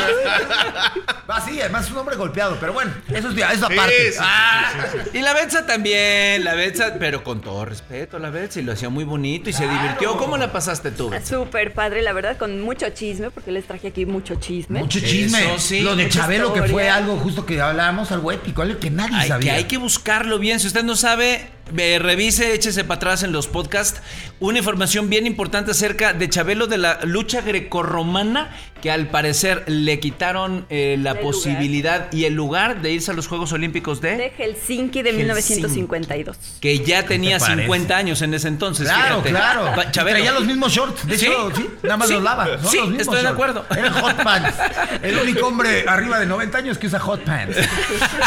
[1.30, 4.12] Va así, además es un hombre golpeado, pero bueno, eso es, eso aparte.
[4.12, 4.72] sí, sí, Ah.
[4.74, 5.18] sí, sí, sí.
[5.18, 8.90] Y la Betsa también, la Betsa, pero con todo respeto, la Betsa, y lo hacía
[8.90, 10.18] muy bonito y se divirtió.
[10.18, 11.12] ¿Cómo la pasaste tú?
[11.24, 14.80] Súper padre, la verdad, con mucho chisme, porque les traje aquí mucho chisme.
[14.80, 15.40] Mucho chisme.
[15.44, 18.90] Eso sí, Lo de Chabelo, que fue algo justo que hablábamos, algo épico, algo que
[18.90, 19.54] nadie Hay que, sabía.
[19.56, 20.60] hay que buscarlo bien.
[20.60, 24.02] Si usted no sabe, eh, revise, échese para atrás en los podcasts.
[24.40, 28.50] Una información bien importante acerca de Chabelo de la lucha grecorromana,
[28.82, 33.14] que al parecer le quitaron eh, la El posibilidad y el lugar de irse a
[33.14, 34.18] los Juegos Olímpicos de...
[34.18, 35.62] De Helsinki de Helsinki.
[35.62, 36.38] 1952.
[36.60, 37.62] que ya tenía te parece?
[37.62, 38.88] 50 años en ese entonces.
[38.88, 39.30] Claro, fíjate.
[39.30, 39.92] claro.
[39.92, 40.18] Chabelo.
[40.18, 41.06] Traía los mismos shorts.
[41.06, 41.28] De Sí.
[41.28, 42.14] hecho, sí, nada más Sí.
[42.16, 42.46] los lava.
[42.60, 43.66] Son Sí, los mismos estoy de acuerdo.
[43.70, 44.58] Eran hot pants.
[45.04, 47.58] El único hombre arriba de 90 años que usa hot pants.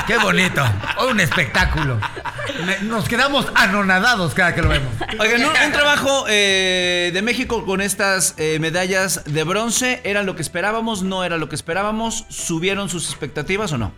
[0.06, 0.62] Qué bonito.
[1.10, 1.98] Un espectáculo.
[2.82, 4.92] Nos quedamos anonadados cada que lo vemos.
[5.18, 10.00] Oigan, un, un trabajo eh, de México con estas eh, medallas de bronce.
[10.04, 11.02] ¿Era lo que esperábamos?
[11.02, 12.26] ¿No era lo que esperábamos?
[12.28, 13.92] ¿Subieron sus expectativas o no?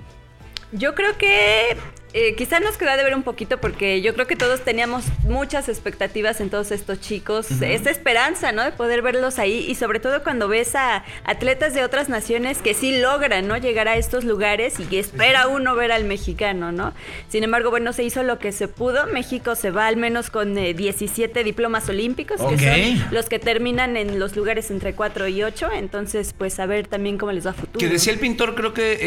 [0.72, 1.76] Yo creo que
[2.12, 5.68] eh, quizá nos queda de ver un poquito porque yo creo que todos teníamos muchas
[5.68, 8.64] expectativas en todos estos chicos, esa esperanza, ¿no?
[8.64, 12.74] De poder verlos ahí y sobre todo cuando ves a atletas de otras naciones que
[12.74, 13.56] sí logran, ¿no?
[13.56, 16.94] Llegar a estos lugares y que espera uno ver al mexicano, ¿no?
[17.28, 19.06] Sin embargo, bueno, se hizo lo que se pudo.
[19.08, 22.58] México se va al menos con eh, 17 diplomas olímpicos, que
[22.98, 25.68] son los que terminan en los lugares entre 4 y 8.
[25.74, 27.78] Entonces, pues a ver también cómo les va a futuro.
[27.78, 28.98] Que decía el pintor, creo que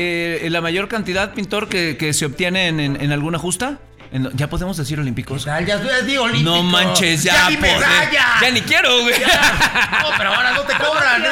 [0.43, 3.79] eh, la mayor cantidad, pintor, que, que se obtiene en, en- en alguna justa.
[4.33, 5.45] Ya podemos decir olímpicos.
[5.45, 6.49] Tal, Ya estoy di olímpico.
[6.49, 7.47] No manches, ya.
[7.47, 8.25] di por- eh, medalla.
[8.41, 9.13] Ya ni quiero, güey.
[9.19, 11.23] No, pero ahora no te cobran.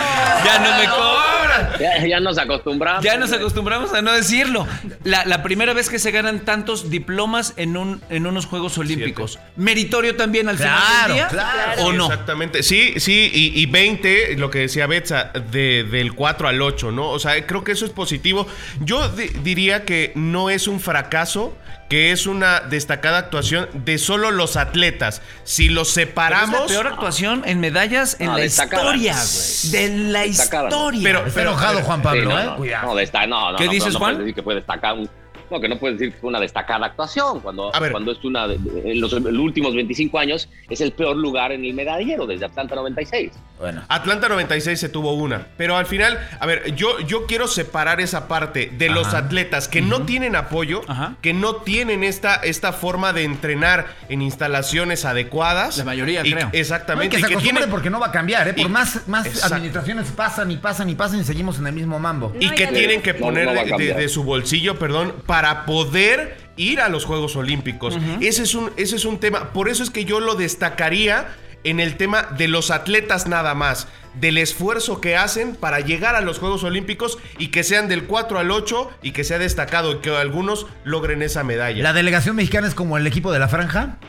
[0.46, 1.70] Ya no me cobran.
[1.80, 3.04] Ya, ya nos acostumbramos.
[3.04, 4.68] Ya nos acostumbramos a no decirlo.
[5.04, 9.40] La, la primera vez que se ganan tantos diplomas en, un, en unos Juegos Olímpicos.
[9.56, 11.28] Meritorio también al final Claro, del día.
[11.30, 11.84] claro.
[11.84, 12.06] ¿O Sí, no?
[12.06, 12.63] Exactamente.
[12.63, 17.10] Sí, sí, y, y 20, lo que decía Betsa, de- del 4 al 8, ¿no?
[17.10, 18.48] O sea, creo que eso es positivo.
[18.82, 21.58] Yo di- diría que no es un fracaso,
[21.89, 25.21] que es una destacada actuación de solo los atletas.
[25.43, 26.60] Si los Pero es separamos...
[26.62, 29.71] la peor actuación en medallas en No, la historia, güey.
[29.71, 31.02] De la historia.
[31.04, 32.45] Pero- Está enojado Juan Sí, Pablo, no, ¿eh?
[32.45, 32.88] no, Cuidado.
[32.88, 34.00] No, desta- no, no, ¿Qué dices, Juan?
[34.15, 35.10] puedes decir que puede destacar un.
[35.49, 37.39] No, que no puedes decir que fue una destacada actuación.
[37.39, 37.91] Cuando, A ver.
[37.91, 38.45] cuando es una.
[38.45, 42.45] En los, en los últimos 25 años es el peor lugar en el medallero desde
[42.45, 43.31] Atlanta 96.
[43.60, 43.81] Bueno.
[43.88, 45.47] Atlanta 96 se tuvo una.
[45.57, 49.81] Pero al final, a ver, yo, yo quiero separar esa parte de los atletas que
[49.81, 51.15] no tienen apoyo, Ajá.
[51.21, 55.77] que no tienen esta, esta forma de entrenar en instalaciones adecuadas.
[55.77, 56.45] La mayoría, Y- creo.
[56.47, 57.15] No, y Exactamente.
[57.15, 58.53] que se y que acostumbre tienen- porque no va a cambiar, ¿eh?
[58.53, 59.55] Por Y- más, más Exacto.
[59.55, 62.33] administraciones pasan y pasan y pasan y seguimos en el mismo mambo.
[62.39, 66.89] y que tienen que poner no de- de su bolsillo, perdón, para poder ir a
[66.89, 67.97] los Juegos Olímpicos.
[68.21, 69.54] ese, es un, ese es un tema.
[69.54, 71.28] Por eso es que yo lo destacaría
[71.63, 73.88] en el tema de los atletas nada más.
[74.15, 78.39] Del esfuerzo que hacen para llegar a los Juegos Olímpicos y que sean del 4
[78.39, 81.84] al 8 y que sea destacado y que algunos logren esa medalla.
[81.84, 84.00] La delegación mexicana es como el equipo de la franja.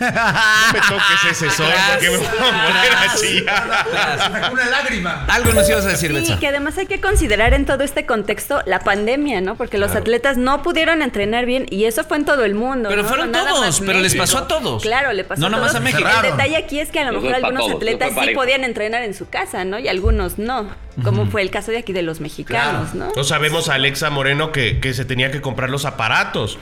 [0.00, 4.50] No me toques ese sol porque me voy a poner a chillar.
[4.52, 5.24] Una lágrima.
[5.28, 8.62] Algo nos ibas a decir, Sí, que además hay que considerar en todo este contexto
[8.66, 9.56] la pandemia, ¿no?
[9.56, 12.88] Porque los atletas no pudieron entrenar bien y eso fue en todo el mundo.
[12.88, 13.08] Pero ¿no?
[13.08, 14.82] fueron No nada todos, más pero les pasó a todos.
[14.82, 15.80] Claro, le pasó No a nada más todos.
[15.82, 16.08] a México.
[16.24, 19.14] El detalle aquí es que a lo mejor algunos todos, atletas sí podían entrenar en
[19.14, 19.78] su casa, ¿no?
[19.78, 20.68] Y algunos no,
[21.04, 23.12] como fue el caso de aquí de los mexicanos, ¿no?
[23.14, 26.58] No sabemos a Alexa Moreno que, que se tenía que comprar los aparatos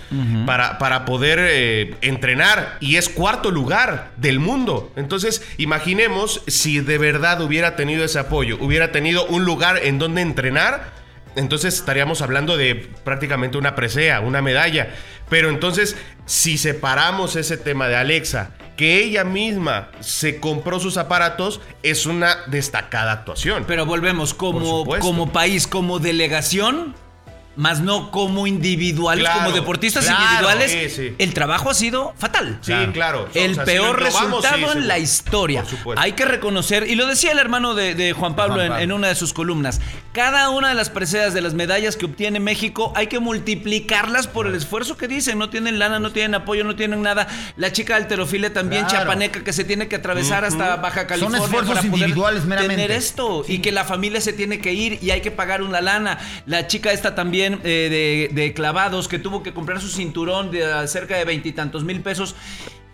[0.46, 4.92] para, para poder eh, entrenar y es cuarto lugar del mundo.
[4.96, 10.22] Entonces, imaginemos si de verdad hubiera tenido ese apoyo, hubiera tenido un lugar en donde
[10.22, 10.92] entrenar,
[11.36, 14.94] entonces estaríamos hablando de prácticamente una presea, una medalla.
[15.28, 21.60] Pero entonces, si separamos ese tema de Alexa, que ella misma se compró sus aparatos,
[21.82, 23.64] es una destacada actuación.
[23.66, 26.94] Pero volvemos, como, como país, como delegación,
[27.58, 31.14] más no como individuales, Claro, como deportistas claro, individuales, sí, sí.
[31.18, 32.58] el trabajo ha sido fatal.
[32.62, 33.28] Sí, claro.
[33.34, 35.62] El O sea, si peor resultado sí, en la historia.
[35.62, 36.00] Por supuesto.
[36.00, 38.84] Hay que reconocer, y lo decía el hermano de, de Juan Pablo, Juan en- Pablo.
[38.84, 39.80] En, una de sus columnas,
[40.12, 44.46] cada una de las preseas de las medallas que obtiene México hay que multiplicarlas por
[44.46, 45.38] el esfuerzo que dicen.
[45.38, 47.26] No tienen lana, no tienen apoyo, no tienen nada.
[47.56, 49.04] La chica alterofile también, Claro.
[49.04, 51.38] chapaneca, que se tiene que atravesar hasta Baja California.
[51.42, 52.76] esfuerzos para poder individuales meramente.
[52.76, 55.80] Tener esto y que la familia se tiene que ir y hay que pagar una
[55.80, 56.18] lana.
[56.46, 60.86] La chica esta también eh, de, de clavados que tuvo que comprar su cinturón de
[60.88, 62.34] cerca de veintitantos mil pesos.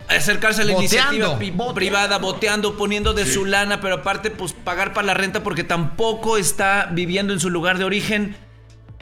[0.07, 1.73] Acercarse a la Boteando, iniciativa pi- boteando.
[1.73, 6.37] privada, boteando, poniendo de su lana, pero aparte, pues pagar para la renta porque tampoco
[6.37, 8.35] está viviendo en su lugar de origen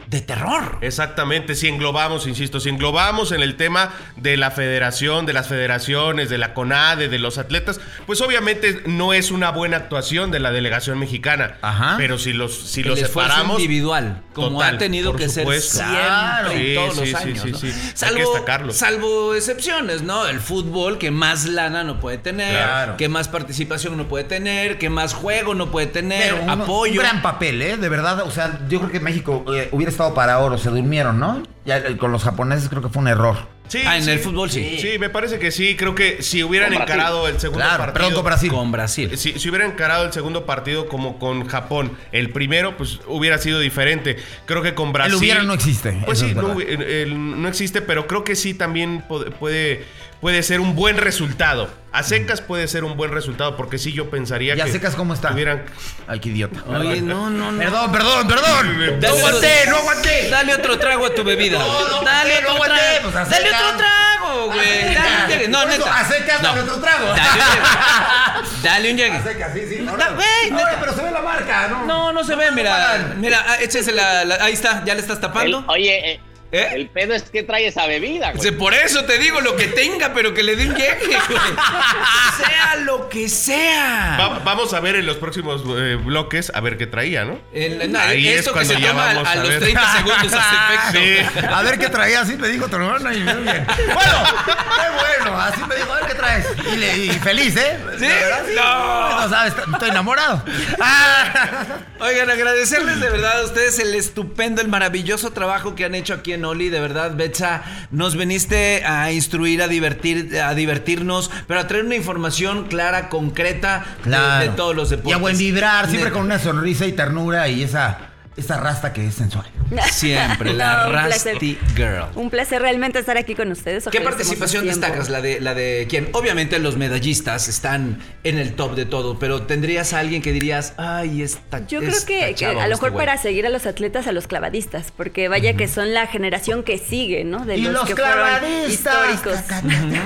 [0.08, 0.78] de terror.
[0.82, 6.30] Exactamente, si englobamos, insisto, si englobamos en el tema de la federación, de las federaciones,
[6.30, 10.52] de la CONADE, de los atletas, pues obviamente no es una buena actuación de la
[10.52, 11.58] delegación mexicana.
[11.62, 11.96] Ajá.
[11.98, 13.60] Pero si los, si el los separamos.
[13.60, 15.78] individual, como Total, ha tenido que supuesto.
[15.78, 16.52] ser siempre Claro.
[16.52, 17.42] Sí, todos sí, los sí, años.
[17.44, 17.58] sí, ¿no?
[17.58, 17.68] sí.
[17.68, 18.74] Hay que Salvo, destacarlo.
[18.74, 20.28] salvo excepciones, ¿no?
[20.28, 22.98] El fútbol, que más lana no puede tener, Claro.
[22.98, 26.94] que más participación no puede tener, que más juego no puede tener, Pero un- apoyo.
[26.94, 27.78] Un gran papel, ¿eh?
[27.78, 31.20] De verdad, o sea, yo creo que México eh, hubiera estado para oro, se durmieron,
[31.20, 31.42] ¿no?
[31.66, 33.54] Ya eh, con los japoneses creo que fue un error.
[33.70, 34.12] Sí, Ah, en sí.
[34.12, 34.78] el fútbol sí.
[34.80, 35.76] Sí, me parece que sí.
[35.78, 37.94] Creo que si hubieran encarado el segundo Claro, partido.
[37.94, 38.52] perdón con Brasil.
[38.52, 39.18] Con Brasil.
[39.18, 43.60] Si, si hubieran encarado el segundo partido como con Japón, el primero, pues hubiera sido
[43.60, 44.18] diferente.
[44.46, 45.16] Creo que con Brasil.
[45.16, 46.36] hubiera no existe, Pues sí,
[46.68, 49.04] el- el- no existe, pero creo que sí también
[49.39, 49.86] puede,
[50.24, 51.70] puede, ser un buen resultado.
[51.92, 54.72] A secas puede ser un buen resultado, porque sí yo pensaría ¿Y a que.
[54.72, 55.32] secas cómo está?
[55.32, 55.64] Hubieran.
[56.08, 56.64] Ay, qué idiota.
[56.68, 57.60] Oye, no, no, no.
[57.60, 59.00] Perdón, perdón, perdón.
[59.00, 60.30] Dale no aguanté, no aguanté.
[60.30, 61.60] Dale otro trago a tu bebida.
[61.60, 63.62] No, no dale no otro aguanté, pues, a dale secas.
[63.62, 64.96] otro trago, güey.
[64.96, 65.48] Dale un llegue.
[65.50, 66.00] No, neta.
[66.00, 66.48] a secas, No.
[66.50, 67.06] dale otro trago.
[67.10, 68.62] Dale un llegue.
[68.64, 69.18] Dale un llegue.
[69.18, 69.78] A secas, sí, sí.
[69.84, 70.16] No, Da- no.
[70.16, 70.78] güey, No, neta.
[70.80, 71.86] pero se ve la marca, ¿no?
[71.86, 73.14] No, no se ve, mira.
[73.18, 75.60] Mira, ah, échese la, la- Ahí está, ya le estás tapando.
[75.60, 76.20] El- oye,
[76.54, 76.70] eh.
[76.76, 78.52] El pedo es que trae esa bebida, güey.
[78.52, 80.96] Por eso te digo lo que tenga, pero que le den llegue,
[81.28, 81.39] güey.
[82.38, 84.18] sea lo que sea.
[84.20, 87.39] Va- vamos a ver en los próximos eh, bloques a ver qué traía, ¿no?
[87.54, 89.50] El- no, Ahí es esto que cuando se ya toma a, vamos a a los
[89.50, 89.60] ver.
[89.60, 90.56] 30 segundos hace
[91.02, 91.39] efecto.
[91.39, 91.46] Sí.
[91.54, 93.66] A ver qué traía, así me dijo tu hermana y muy bien.
[93.94, 96.46] Bueno, qué bueno, así me dijo, a ver qué traes.
[96.72, 97.78] Y, le- y feliz, ¿eh?
[98.00, 98.06] ¿Sí?
[98.06, 99.22] La verdad, No.
[99.24, 100.44] No sabes, estoy enamorado.
[100.80, 101.80] Ah.
[102.00, 106.34] Oigan, agradecerles de verdad a ustedes el estupendo, el maravilloso trabajo que han hecho aquí
[106.34, 106.69] en Oli.
[106.69, 111.95] De verdad, Betsa, nos veniste a instruir, a divertir, a divertirnos, pero a traer una
[111.95, 114.51] información clara, concreta de- Claro.
[114.51, 115.12] de, todos los deportes.
[115.12, 117.97] Y a buen vibrar, siempre De- con una sonrisa y ternura y esa,
[118.36, 119.46] esa rasta que es sensual.
[119.91, 121.34] Siempre, la No, un placer.
[121.34, 122.06] Rusty Girl.
[122.15, 123.86] Un placer realmente estar aquí con ustedes.
[123.91, 125.10] ¿Qué participación destacas?
[125.10, 126.10] La de, la de quién?
[126.13, 130.74] Obviamente los medallistas están en el top de todo, pero ¿tendrías a alguien que dirías,
[130.78, 133.06] ay, esta Yo creo esta que, que chava o a lo este mejor güey"?
[133.06, 136.78] para seguir a los atletas, a los clavadistas, porque vaya que son la generación que
[136.78, 137.46] sigue, ¿no?
[137.46, 138.96] De y los, los que fueron clavadistas.
[139.24, 139.39] históricos.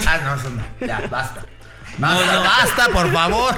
[0.06, 0.88] Ah, no, eso no.
[0.88, 1.46] Ya, basta.
[1.98, 3.56] Basta, basta, por favor.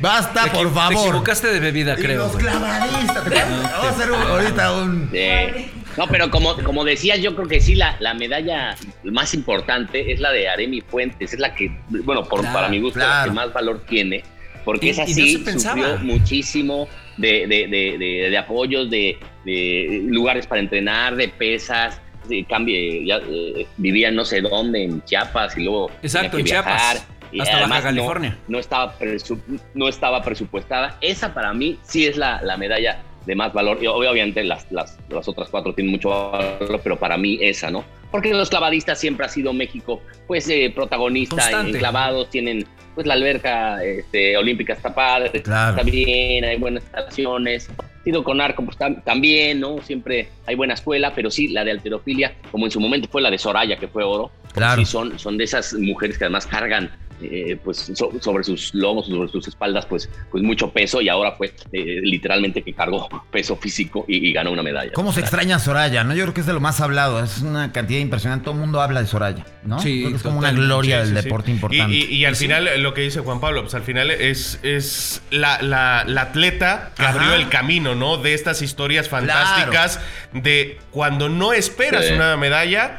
[0.00, 1.06] Basta, Te por Te favor.
[1.08, 2.18] equivocaste de bebida, Y creo.
[2.26, 3.24] los clavadistas.
[3.24, 5.10] Te- Vamos a hacer un- ahorita un.
[5.12, 10.10] Eh, no, pero como, como decías, yo creo que sí, la, la medalla más importante
[10.12, 11.32] es la de Aremi Fuentes.
[11.34, 13.30] Es la que, bueno, por, Claro, para mi gusto, la claro.
[13.30, 14.24] que más valor tiene.
[14.64, 15.74] Porque esa y no sí se pensaba.
[15.76, 22.00] sufrió muchísimo de, de, de, de- de apoyos, de, de lugares para entrenar, de pesas.
[22.28, 26.38] De cambie, ya, eh, vivía en no sé dónde, en Chiapas, y luego Exacto, tenía
[26.38, 26.96] en que Chiapas, viajar,
[27.32, 28.38] y hasta Baja además no- California.
[28.48, 29.40] No, estaba presu-
[29.74, 30.96] no estaba presupuestada.
[31.00, 33.78] Esa para mí sí es la, la medalla de más valor.
[33.80, 37.84] Y obviamente las, las, las otras cuatro tienen mucho valor, pero para mí esa, ¿no?
[38.10, 41.70] Porque los clavadistas siempre ha sido México, pues, eh, protagonista en, Constante.
[41.70, 45.70] en clavados, tienen, pues, la alberca este, olímpica está padre, Claro.
[45.78, 47.70] está bien, hay buenas instalaciones.
[48.04, 49.80] Tiro con arco, pues, tam- también, ¿no?
[49.80, 53.30] Siempre hay buena escuela, pero sí, la de alterofilia, como en su momento fue la
[53.30, 54.80] de Soraya, que fue oro, Claro.
[54.80, 56.90] sí son, son de esas mujeres que además cargan
[57.22, 61.32] eh, pues so- sobre sus lomos, sobre sus espaldas, pues, pues mucho peso y ahora
[61.32, 64.92] fue eh, literalmente que cargó peso físico y, y ganó una medalla.
[64.92, 66.04] ¿Cómo se extraña a Soraya?
[66.04, 66.14] ¿no?
[66.14, 67.22] Yo creo que es de lo más hablado.
[67.22, 68.44] Es una cantidad impresionante.
[68.44, 69.78] Todo el mundo habla de Soraya, ¿no?
[69.80, 71.94] Sí, Creo que es como una gloria Sí, del sí, deporte importante.
[71.94, 75.60] Y, y al final, lo que dice Juan Pablo, pues al final es, es la,
[75.62, 77.12] la- la atleta que Ajá.
[77.14, 78.16] abrió el camino, ¿no?
[78.16, 80.00] De estas historias fantásticas
[80.32, 82.14] de cuando no esperas Sí.
[82.14, 82.98] una medalla,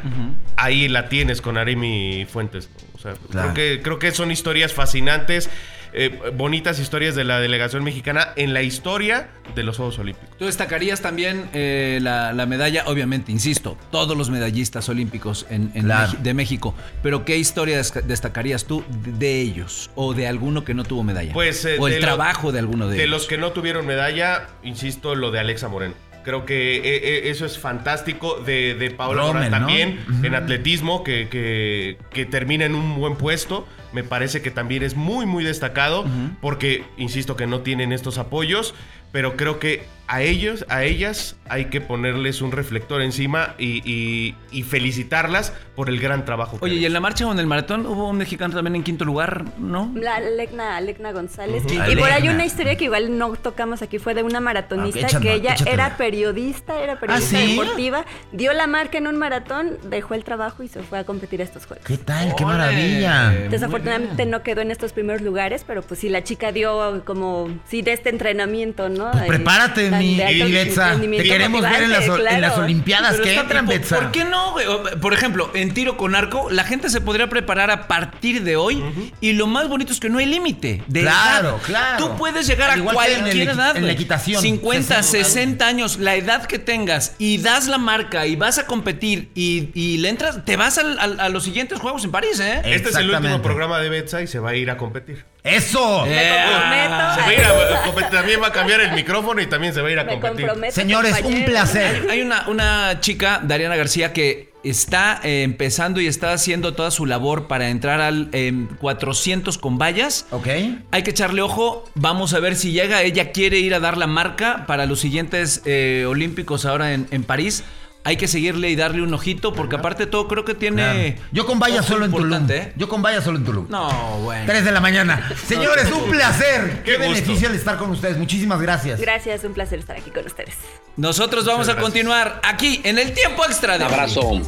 [0.55, 2.69] ahí la tienes con Aremi Fuentes.
[3.03, 3.53] O sea, Claro.
[3.53, 5.49] creo, que, creo que son historias fascinantes,
[5.95, 10.37] eh, bonitas historias de la delegación mexicana en la historia de los Juegos Olímpicos.
[10.39, 15.83] Tú destacarías también eh, la, la medalla, obviamente, insisto, todos los medallistas olímpicos en, en
[15.83, 16.13] Claro.
[16.13, 16.73] Meji- de México.
[17.03, 19.91] Pero ¿qué historia destacarías tú de, de ellos?
[19.95, 21.33] ¿O de alguno que no tuvo medalla?
[21.33, 23.11] Pues, eh, o el de lo- trabajo de alguno de, De ellos.
[23.11, 25.93] los que no tuvieron medalla, insisto, lo de Alexa Moreno.
[26.23, 28.39] Creo que eh, eh, eso es fantástico.
[28.45, 33.67] De, de Paola Rommel, también, en atletismo, que, que, que termina en un buen puesto.
[33.91, 36.05] Me parece que también es muy, muy destacado.
[36.41, 38.73] Porque, insisto, que no tienen estos apoyos.
[39.13, 44.35] Pero creo que a ellos, a ellas, hay que ponerles un reflector encima y, y-
[44.51, 46.59] y felicitarlas por el gran trabajo.
[46.59, 48.83] que Oye, y en la marcha o en el maratón hubo un mexicano también en
[48.83, 49.91] quinto lugar, ¿no?
[49.95, 51.63] La Lecna, Lecna González.
[51.71, 55.07] Y por ahí una historia que igual no tocamos aquí fue de una maratonista Ah,
[55.07, 55.73] échame, que ella échatela.
[55.87, 57.51] era periodista, era periodista ¿sí?
[57.51, 61.39] deportiva, dio la marca en un maratón, dejó el trabajo y se fue a competir
[61.39, 61.85] a estos juegos.
[61.87, 62.35] ¿Qué tal?
[62.35, 63.29] ¡Qué maravilla!
[63.49, 67.81] Desafortunadamente no quedó en estos primeros lugares, pero pues sí, la chica dio como, sí,
[67.81, 69.02] de este entrenamiento, ¿no?
[69.11, 70.15] Pues prepárate, mi
[70.51, 70.99] Betsa.
[70.99, 72.43] Te queremos ver en las, en.
[72.63, 73.95] Olimpiadas Pero que entran, ¿por- Betsa.
[73.99, 74.51] ¿Por qué no?
[74.53, 74.65] güey?
[75.01, 78.83] Por ejemplo, en tiro con arco, la gente se podría preparar a partir de hoy.
[79.21, 80.81] Y lo más bonito es que no hay límite.
[80.87, 81.57] de Claro, edad.
[81.65, 82.05] claro.
[82.05, 83.75] Tú puedes llegar Al a cualquier edad.
[83.77, 84.41] en la equitación.
[84.41, 85.23] 50, 60.
[85.29, 89.69] 60 años, la edad que tengas, y das la marca y vas a competir y,
[89.73, 92.61] y le entras, te vas al- al- a los siguientes juegos en París, ¿eh?
[92.65, 95.25] Este es el último programa de Betsa y se va a ir a competir.
[95.43, 96.05] ¡Eso!
[96.07, 97.15] Eh, Me comprometo.
[97.15, 97.43] Se va a ir
[97.75, 98.09] a competir.
[98.11, 100.45] También va a cambiar el micrófono y también se va a ir a Me competir.
[100.47, 100.73] comprometo.
[100.73, 102.07] Señores, un placer.
[102.09, 107.05] Hay una, una chica, Dariana García, que está eh, empezando y está haciendo toda su
[107.05, 110.25] labor para entrar al em, 400 con vallas.
[110.31, 110.47] ¿Ok?
[110.91, 111.83] Hay que echarle ojo.
[111.95, 113.01] Vamos a ver si llega.
[113.01, 117.23] Ella quiere ir a dar la marca para los siguientes eh, Olímpicos ahora en, en
[117.25, 117.65] París.
[118.05, 121.13] Hay que seguirle y darle un ojito porque aparte de todo creo que tiene...
[121.15, 121.29] Claro.
[121.31, 122.25] Yo con ojo solo en Tulum.
[122.25, 122.73] importante, ¿eh?
[122.75, 123.67] Yo con valla solo en Tulum.
[123.69, 124.45] No, bueno.
[124.45, 125.31] 3 de la mañana.
[125.47, 126.81] Señores, un placer.
[126.85, 128.17] Qué, beneficio el estar con ustedes.
[128.17, 128.99] Muchísimas gracias.
[128.99, 130.55] Gracias, un placer estar aquí con ustedes.
[130.97, 134.41] Nosotros vamos a continuar aquí en el tiempo extra de Un abrazo.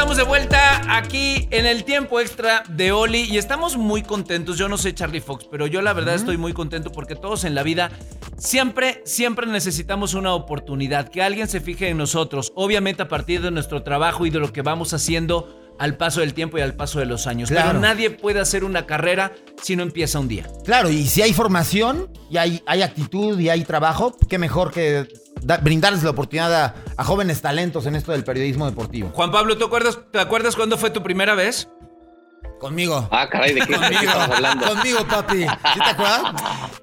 [0.00, 4.56] De vuelta aquí en el tiempo extra de Oli y estamos muy contentos.
[4.56, 7.54] Yo no sé Charlie Fox, pero yo la verdad estoy muy contento porque todos en
[7.54, 7.90] la vida
[8.38, 13.50] siempre, siempre necesitamos una oportunidad, que alguien se fije en nosotros, obviamente a partir de
[13.50, 16.98] nuestro trabajo y de lo que vamos haciendo al paso del tiempo y al paso
[16.98, 17.50] de los años.
[17.50, 17.68] Claro.
[17.68, 19.32] Pero nadie puede hacer una carrera
[19.62, 20.46] si no empieza un día.
[20.64, 25.06] Claro, y si hay formación y hay, hay actitud y hay trabajo, qué mejor que
[25.42, 29.10] da- brindarles la oportunidad a, a jóvenes talentos en esto del periodismo deportivo.
[29.14, 31.68] Juan Pablo, ¿te acuerdas, ¿te acuerdas cuándo fue tu primera vez?
[32.58, 33.08] Conmigo.
[33.10, 34.66] Ah, caray, ¿de qué, estamos hablando?
[34.66, 35.44] Conmigo, papi.
[35.44, 36.22] ¿Sí te acuerdas?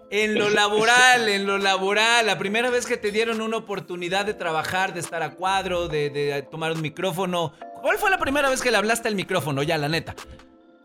[0.09, 4.33] En lo laboral, en lo laboral, la primera vez que te dieron una oportunidad de
[4.33, 7.53] trabajar, de estar a cuadro, de, de tomar un micrófono.
[7.83, 9.61] ¿Cuál fue la primera vez que le hablaste al micrófono?
[9.61, 10.15] Ya, la neta.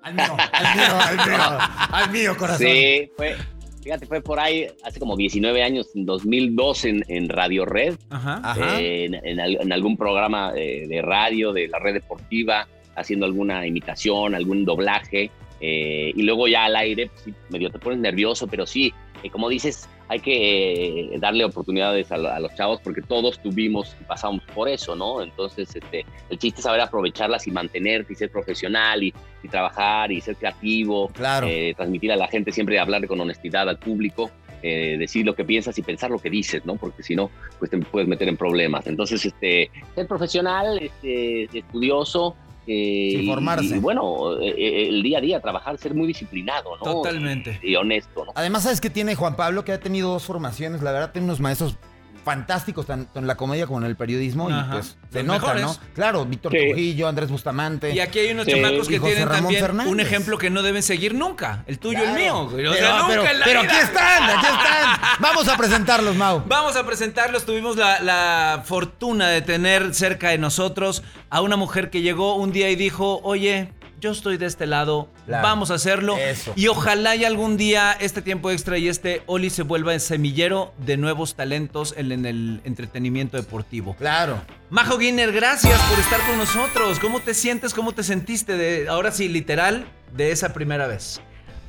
[0.03, 1.59] Al mío, al mío, al mío.
[1.91, 2.67] Al mío, corazón.
[2.67, 3.37] Sí, fue,
[3.83, 8.41] fíjate, fue por ahí hace como 19 años, en 2002 en, en Radio Red, Ajá.
[8.43, 8.81] Ajá.
[8.81, 13.27] eh, en, en al- en algún programa eh, de radio de la red deportiva, haciendo
[13.27, 17.99] alguna imitación, algún doblaje, eh, y luego ya al aire, pues, sí, medio te pones
[18.01, 22.81] nervioso, pero sí, eh, como dices, hay que eh, darle oportunidades a, a los chavos
[22.83, 25.23] porque todos tuvimos y pasamos por eso, ¿no?
[25.23, 30.11] Entonces, este, el chiste es saber aprovecharlas y mantenerte y ser profesional y, y trabajar
[30.13, 31.47] y ser creativo, Claro.
[31.49, 34.31] eh, transmitir a la gente siempre hablar con honestidad al público,
[34.65, 36.77] eh, decir lo que piensas y pensar lo que dices, ¿no?
[36.77, 38.87] Porque si no, pues te puedes meter en problemas.
[38.87, 42.37] Entonces, este, ser profesional, este, estudioso.
[42.67, 43.77] Eh, Sí, y- formarse.
[43.77, 46.83] Y, bueno, eh, eh, el día a día, trabajar, ser muy disciplinado, ¿no?
[46.85, 47.59] Totalmente.
[47.63, 48.33] Y, y honesto, ¿no?
[48.35, 49.65] Además, ¿sabes qué tiene Juan Pablo?
[49.65, 50.83] Que ha tenido dos formaciones.
[50.83, 51.77] La verdad, tiene unos maestros
[52.25, 54.49] fantásticos, tanto en la comedia como en el periodismo.
[54.49, 54.67] Ajá.
[54.67, 55.63] Y pues se Los nota, mejores.
[55.63, 55.77] ¿no?
[55.95, 56.59] Claro, Víctor Sí.
[56.69, 57.93] Trujillo, Andrés Bustamante.
[57.93, 58.53] Y aquí hay unos Sí.
[58.53, 59.93] chamacos que Y José tienen Ramón también Fernández.
[59.93, 61.65] un ejemplo que no deben seguir nunca.
[61.67, 62.49] El tuyo y el mío.
[62.49, 62.67] güey.
[62.67, 63.73] O pero, sea, nunca pero- en la pero vida.
[63.73, 65.01] aquí están, aquí están.
[65.21, 66.43] Vamos a presentarlos, Mau.
[66.47, 67.45] Vamos a presentarlos.
[67.45, 72.53] Tuvimos la, la fortuna de tener cerca de nosotros a una mujer que llegó un
[72.53, 73.73] día y dijo, oye,
[74.03, 75.45] yo estoy de este lado, Claro.
[75.45, 76.19] vamos a hacerlo.
[76.19, 76.53] Eso.
[76.57, 80.75] Y ojalá y algún día este tiempo extra y este Oli se vuelva el semillero
[80.79, 83.95] de nuevos talentos en, en el entretenimiento deportivo.
[83.95, 84.43] Claro.
[84.71, 86.99] Majo Guiner, gracias por estar con nosotros.
[86.99, 87.73] ¿Cómo te sientes?
[87.73, 91.21] ¿Cómo te sentiste de, ahora sí, literal, de esa primera vez?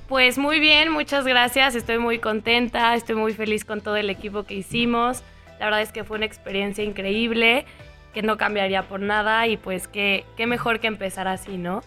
[0.09, 1.75] Pues muy bien, muchas gracias.
[1.75, 5.21] Estoy muy contenta, estoy muy feliz con todo el equipo que hicimos.
[5.59, 7.65] La verdad es que fue una experiencia increíble,
[8.11, 11.83] que no cambiaría por nada y pues qué, qué mejor que empezar así, ¿no?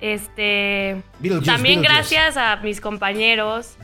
[0.00, 2.14] Este, Beetlejuice, también Beetlejuice.
[2.14, 3.76] gracias a mis compañeros,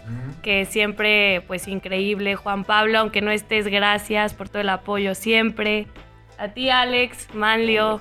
[0.42, 2.36] que siempre pues increíble.
[2.36, 5.86] Juan Pablo, aunque no estés, gracias por todo el apoyo siempre.
[6.38, 8.00] A ti Alex, Manlio,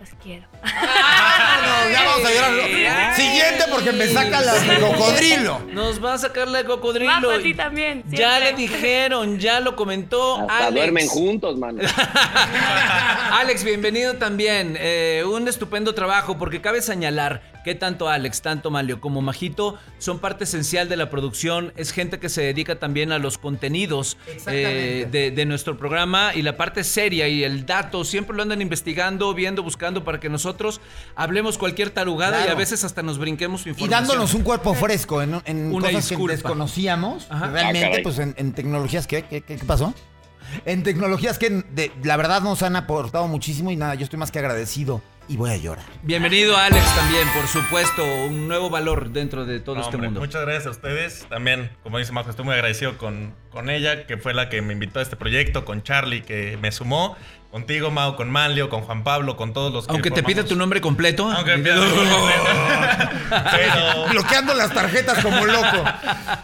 [0.00, 0.49] los quiero.
[0.62, 3.14] Ah, no, ya vamos a llorar.
[3.16, 5.60] Siguiente porque me saca la de cocodrilo.
[5.72, 7.10] Nos va a sacar la de cocodrilo.
[7.10, 8.02] Majo, a ti también.
[8.08, 10.74] Ya le dijeron, ya lo comentó Hasta Alex.
[10.74, 11.80] duermen juntos, mano.
[13.32, 14.76] Alex, bienvenido también.
[14.78, 20.18] Eh, un estupendo trabajo porque cabe señalar que tanto Alex, tanto Malio como Majito son
[20.18, 21.72] parte esencial de la producción.
[21.76, 26.42] Es gente que se dedica también a los contenidos eh, de, de nuestro programa y
[26.42, 28.04] la parte seria y el dato.
[28.04, 30.49] Siempre lo andan investigando, viendo, buscando para que nosotros
[31.16, 32.56] hablemos cualquier tarugada y Claro.
[32.56, 34.06] a veces hasta nos brinquemos su Y información.
[34.06, 36.32] dándonos un cuerpo fresco en, en Una cosas disculpa.
[36.32, 37.26] que desconocíamos.
[37.30, 37.46] Ajá.
[37.46, 38.02] Ah, Realmente, caray.
[38.02, 39.94] pues en, en tecnologías, ¿qué, qué, qué- qué pasó?
[40.64, 44.32] En tecnologías que de- la verdad nos han aportado muchísimo y nada, yo estoy más
[44.32, 45.84] que agradecido y voy a llorar.
[46.02, 50.20] Bienvenido Alex también, por supuesto, un nuevo valor dentro de todo No, este hombre, mundo.
[50.20, 51.24] Muchas gracias a ustedes.
[51.28, 54.72] También, como dice Majo, estoy muy agradecido con, con ella, que fue la que me
[54.72, 57.16] invitó a este proyecto, con Charlie, que me sumó,
[57.50, 60.56] contigo, Mau, con Manlio, con Juan Pablo, con todos los que Aunque te pida tu
[60.56, 61.30] nombre completo.
[61.30, 63.10] Aunque me pida tu nombre completo.
[63.50, 65.84] Pero, Bloqueando las tarjetas como loco.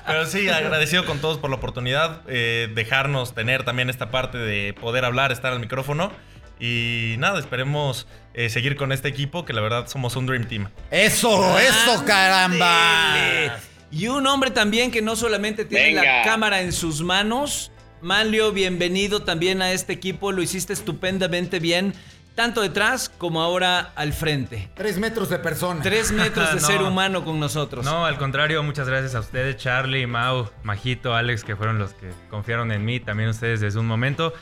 [0.07, 4.73] pero sí, agradecido con todos por la oportunidad, eh, dejarnos tener también esta parte de
[4.73, 6.13] poder hablar, estar al micrófono.
[6.59, 10.71] Y nada, esperemos eh, seguir con este equipo, que la verdad somos un Dream Team.
[10.91, 13.59] Eso, eso, caramba.
[13.91, 17.73] Y un hombre también que no solamente tiene la cámara en sus manos.
[18.03, 20.33] Manlio, bienvenido también a este equipo.
[20.33, 21.95] Lo hiciste estupendamente bien,
[22.35, 24.69] tanto detrás como ahora al frente.
[24.75, 25.83] Tres metros de persona.
[25.83, 26.67] Tres metros de No.
[26.67, 27.85] ser humano con nosotros.
[27.85, 32.11] No, al contrario, muchas gracias a ustedes, Charlie, Mau, Majito, Alex, que fueron los que
[32.31, 34.33] confiaron en mí, también ustedes desde un momento.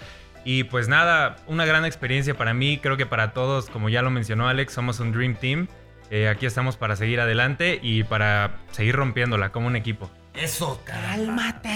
[0.44, 4.10] Y pues nada, una gran experiencia para mí, creo que para todos, como ya lo
[4.10, 5.68] mencionó Alex, somos un Dream Team.
[6.10, 10.10] Eh, aquí estamos para seguir adelante y para seguir rompiéndola como un equipo.
[10.34, 11.68] Eso, cálmate.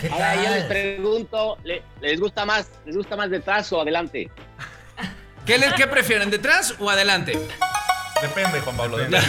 [0.00, 4.28] ¿Qué Ahora yo les pregunto, ¿le- ¿les gusta más, les gusta más detrás o adelante?
[5.46, 7.38] ¿Qué, les, ¿Qué prefieren, detrás o adelante?
[8.22, 8.96] Depende, Juan Pablo.
[8.98, 9.20] Depende.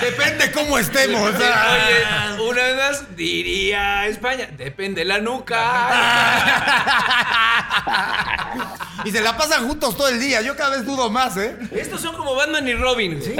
[0.00, 1.34] Depende cómo estemos.
[1.34, 5.60] Oye, una vez más diría España, depende la nuca.
[9.04, 10.40] y se la pasan juntos todo el día.
[10.40, 11.56] Yo cada vez dudo más, ¿eh?
[11.72, 13.20] Estos son como Batman y Robin.
[13.22, 13.34] Sí.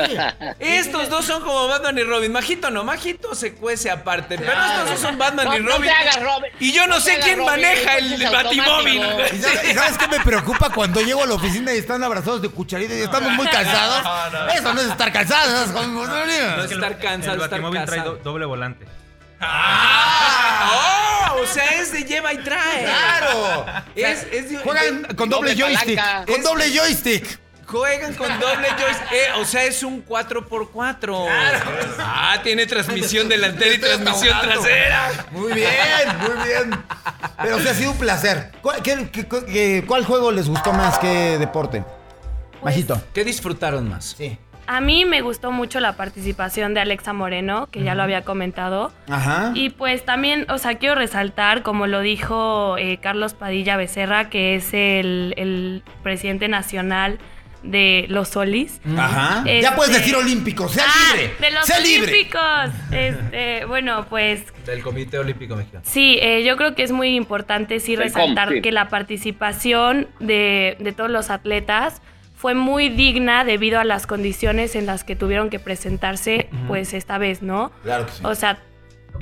[0.58, 2.32] Estos dos son como Batman y Robin.
[2.32, 4.36] Majito no, Majito se cuece aparte.
[4.38, 5.84] Pero estos dos son Batman No, y no Robin.
[5.84, 6.52] te hagas Robin.
[6.60, 9.02] Y yo no, sé quién Robin, maneja el Batimóvil.
[9.32, 12.48] ¿Y sabes, sabes qué me preocupa cuando llego a la oficina y están abrazados de
[12.48, 13.69] cucharita y estamos muy cansados?
[13.72, 14.48] No, no.
[14.50, 16.24] Eso no es estar cansados, eso es como- No
[16.64, 18.86] es estar cansado, El Batimóvil trae doble volante.
[19.40, 21.30] ¡Ah!
[21.32, 21.40] ¡Oh!
[21.42, 22.84] O sea, es de lleva y trae.
[22.84, 23.66] ¡Claro!
[23.94, 25.96] Es, es de- Juegan de- con doble, doble joystick.
[25.96, 26.26] palanca.
[26.26, 27.40] Con Es- doble joystick.
[27.66, 29.12] Juegan con doble joystick.
[29.12, 31.26] Eh, o sea, es un 4x4.
[32.00, 35.10] Ah, tiene transmisión delantera y transmisión trasera.
[35.30, 35.70] Muy bien,
[36.20, 36.84] muy bien.
[37.42, 38.50] Pero o sea, ha sido un placer.
[38.60, 41.84] ¿Cuál, qué- qué- qué- cuál juego les gustó más que deporte?
[42.62, 43.00] Majito.
[43.14, 44.14] ¿Qué disfrutaron más?
[44.18, 44.36] Sí.
[44.66, 48.92] A mí me gustó mucho la participación de Alexa Moreno, que ya lo había comentado.
[49.08, 49.50] Ajá.
[49.54, 54.54] Y pues también, o sea, quiero resaltar, como lo dijo eh, Carlos Padilla Becerra, que
[54.54, 57.18] es el, el presidente nacional
[57.64, 58.80] de los Solis.
[58.96, 59.38] Ajá.
[59.40, 60.68] Este- Ya puedes decir olímpico.
[60.68, 61.34] Sea Ah, libre.
[61.40, 62.12] de los sea libre.
[62.12, 62.70] Olímpicos.
[62.92, 65.82] Este, bueno, pues Del Comité Olímpico Mexicano.
[65.84, 68.62] Sí, eh, yo creo que es muy importante sí resaltar COM, sí.
[68.62, 72.00] que la participación de, de todos los atletas
[72.40, 77.18] fue muy digna debido a las condiciones en las que tuvieron que presentarse, pues esta
[77.18, 77.70] vez, ¿no?
[77.82, 78.22] Claro que sí.
[78.24, 78.60] O sea,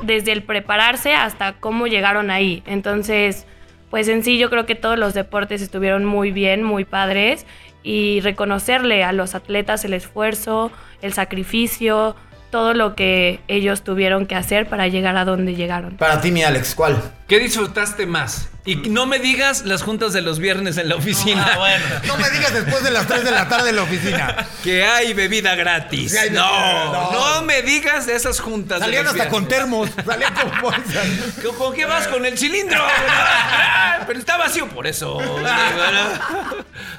[0.05, 2.63] desde el prepararse hasta cómo llegaron ahí.
[2.65, 3.45] Entonces,
[3.91, 7.45] pues en sí yo creo que todos los deportes estuvieron muy bien, muy padres
[7.83, 10.71] y reconocerle a los atletas el esfuerzo,
[11.03, 12.15] el sacrificio,
[12.51, 15.97] todo lo que ellos tuvieron que hacer para llegar a donde llegaron.
[15.97, 17.01] Para ti, mi Alex, ¿cuál?
[17.27, 18.49] ¿Qué disfrutaste más?
[18.65, 21.53] Y no me digas las juntas de los viernes en la oficina.
[21.55, 21.85] Ah, bueno.
[22.07, 24.47] No me digas después de las 3 de la tarde en la oficina.
[24.63, 26.13] Que hay bebida gratis.
[26.13, 27.13] Sí hay bebida, no, no.
[27.13, 28.81] no, me digas de esas juntas.
[28.81, 29.91] de Salían los hasta con termos.
[30.05, 31.07] Salían con bolsas.
[31.59, 32.09] ¿Con, qué vas?
[32.09, 32.83] ¿Con el cilindro?
[33.11, 35.19] Ah, Pero está vacío por eso.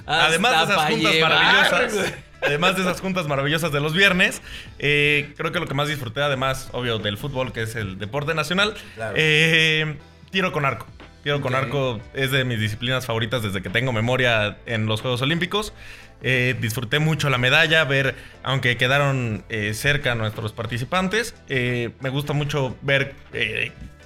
[0.05, 2.13] Además de esas juntas llevar, maravillosas.
[2.41, 4.41] Además de esas juntas maravillosas de los viernes,
[4.79, 8.33] eh, creo que lo que más disfruté, además, obvio, del fútbol, que es el deporte
[8.33, 9.13] nacional, Claro.
[9.17, 9.97] eh,
[10.31, 10.87] tiro con arco.
[11.23, 15.21] Tiro con arco es de mis disciplinas favoritas desde que tengo memoria en los Juegos
[15.21, 15.73] Olímpicos.
[16.21, 23.15] Eh, disfruté mucho la medalla, ver, aunque quedaron cerca nuestros participantes, me gusta mucho ver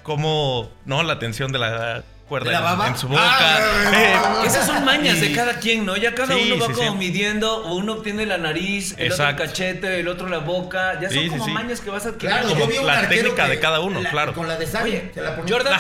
[0.01, 1.03] cómo, ¿no?
[1.03, 2.87] La tensión de la cuerda ¿De la en- baba?
[2.87, 3.21] en, su boca.
[3.23, 5.95] Ah, Eh, Esas son mañas de cada quien, ¿no?
[5.97, 6.97] Ya cada Sí, uno va sí, como sí.
[6.97, 10.99] midiendo, uno tiene la nariz, el otro el cachete, el otro la boca.
[10.99, 11.51] Ya son como sí.
[11.51, 12.41] mañas que vas adquiriendo.
[12.41, 14.33] Claro, Como yo vi un la técnica que- de cada uno, la- claro.
[14.33, 15.53] Con la de Sage, se la ponía.
[15.53, 15.79] Jordan,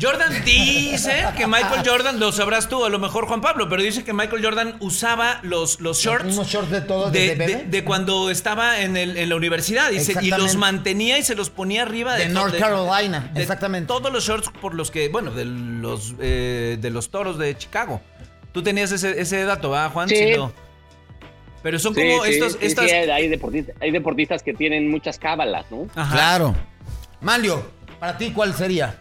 [0.00, 4.02] Jordan dice que Michael Jordan, lo sabrás tú, a lo mejor Juan Pablo, pero dice
[4.04, 6.34] que Michael Jordan usaba los, los shorts.
[6.34, 10.12] Unos shorts de todo de, de- de cuando estaba en, el- en la universidad dice,
[10.12, 10.38] y Exactamente.
[10.38, 13.86] los mantenía y se los ponía arriba de, De North Carolina, de exactamente.
[13.88, 18.00] Todos los shorts por los que, bueno, de los eh, de los toros de Chicago.
[18.52, 20.08] Tú tenías ese, ese dato, ¿va, Juan?
[20.08, 20.32] Sí.
[20.36, 20.52] no.
[21.62, 22.84] Pero son Sí, como sí, estos, sí, estas.
[22.90, 25.86] sí, hay, deportistas, hay deportistas que tienen muchas cábalas, ¿no?
[25.94, 26.12] Ajá.
[26.12, 26.54] Claro.
[27.22, 27.66] Manlio,
[27.98, 29.00] para ti, ¿cuál sería?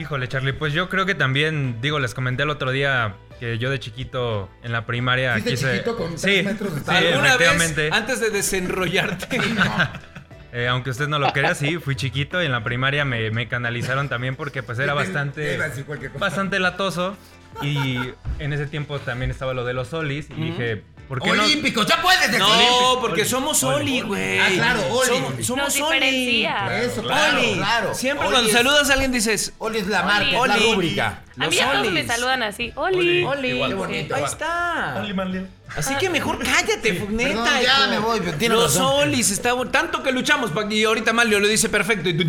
[0.00, 3.68] Híjole, Charlie, pues yo creo que también, digo, les comenté el otro día que yo
[3.70, 5.72] de chiquito en la primaria ¿Fuiste quise.
[5.72, 7.90] chiquito con tres sí, metros de sí, ¿Alguna vez, efectivamente.
[7.92, 9.40] antes de desenrollarte?
[10.52, 13.46] Eh, aunque usted no lo crea, sí, fui chiquito y en la primaria me, me
[13.46, 16.24] canalizaron también porque pues era Te- te bastante, iba a decir cualquier cosa.
[16.24, 17.16] bastante latoso.
[17.62, 17.98] Y
[18.40, 21.42] en ese tiempo también estaba lo de los solis y dije, ¿por qué no?
[21.42, 22.38] Olímpicos, ya puedes decir.
[22.38, 23.30] No, porque Oli.
[23.30, 24.00] somos Oli.
[24.00, 24.38] Güey.
[24.38, 25.08] Ah, claro, Oli.
[25.08, 25.98] Somos, somos Nos Oli.
[26.06, 26.82] diferencia.
[26.82, 27.54] Eso, claro, Oli.
[27.56, 27.94] claro.
[27.94, 30.72] Siempre Oli cuando es- saludas a alguien dices, Oli es la marca, es la Oli.
[30.72, 31.22] rúbrica.
[31.38, 32.72] A mí Los a todos me saludan así.
[32.76, 33.24] Oli.
[33.24, 33.48] Oli.
[33.48, 33.68] Igual.
[33.70, 34.14] Qué bonito.
[34.14, 34.96] Ahí está.
[35.02, 35.46] Oli, Manlio.
[35.76, 37.28] Así que mejor cállate, neta.
[37.28, 37.90] Perdón, ya hijo.
[37.90, 39.08] me voy, pero Los razón.
[39.08, 42.24] Olis está tanto que luchamos y ahorita Malio lo dice perfecto y tú.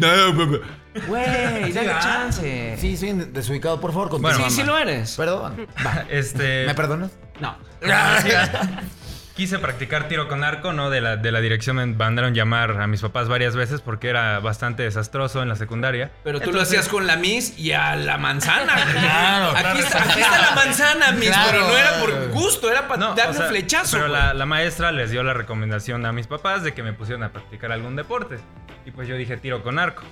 [1.07, 2.77] Güey, dale chance.
[2.79, 4.49] Sí, soy desubicado, por favor, continúa.
[4.49, 5.15] sí, sí lo eres.
[5.15, 5.67] Perdón.
[6.09, 7.11] Este, ¿Me perdonas?
[7.39, 7.57] No.
[9.35, 10.89] quise practicar tiro con arco, ¿no?
[10.89, 14.39] De la, de la dirección me mandaron llamar a mis papás varias veces porque era
[14.39, 16.11] bastante desastroso en la secundaria.
[16.23, 18.73] Pero tú lo Entonces- hacías con la Miss y a la manzana.
[18.83, 18.93] güey.
[18.97, 21.49] Claro, aquí, está, aquí está la manzana, Miss, Claro.
[21.51, 23.97] pero no era por gusto, era para No, darle o sea, un flechazo.
[23.97, 24.21] Pero güey.
[24.21, 27.29] la, la maestra les dio la recomendación a mis papás de que me pusieran a
[27.31, 28.37] practicar algún deporte.
[28.85, 30.03] Y pues yo dije tiro con arco.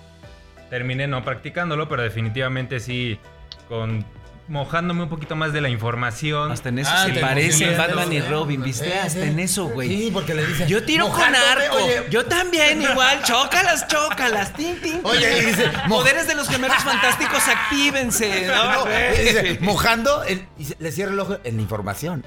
[0.69, 3.19] Terminé no practicándolo, pero definitivamente sí
[3.67, 4.05] con
[4.49, 6.51] mojándome un poquito más de la información.
[6.51, 8.19] Hasta en eso Ah, se emocionaste, Batman y.
[8.21, 8.93] Robin, ¿viste?
[8.99, 9.87] Hasta en eso, güey.
[9.87, 10.67] Sí, porque le dicen.
[10.67, 11.75] Yo tiro con arco.
[11.77, 13.21] oye, Yo también, igual.
[13.23, 14.53] Chócalas, chócalas.
[14.53, 18.47] Tin, tin, Oye, y dice, Poderes de los gemelos fantásticos, actívense.
[18.47, 18.85] ¿no?
[18.85, 22.25] No, y dice, mojando el- y se- le cierra el ojo en la información.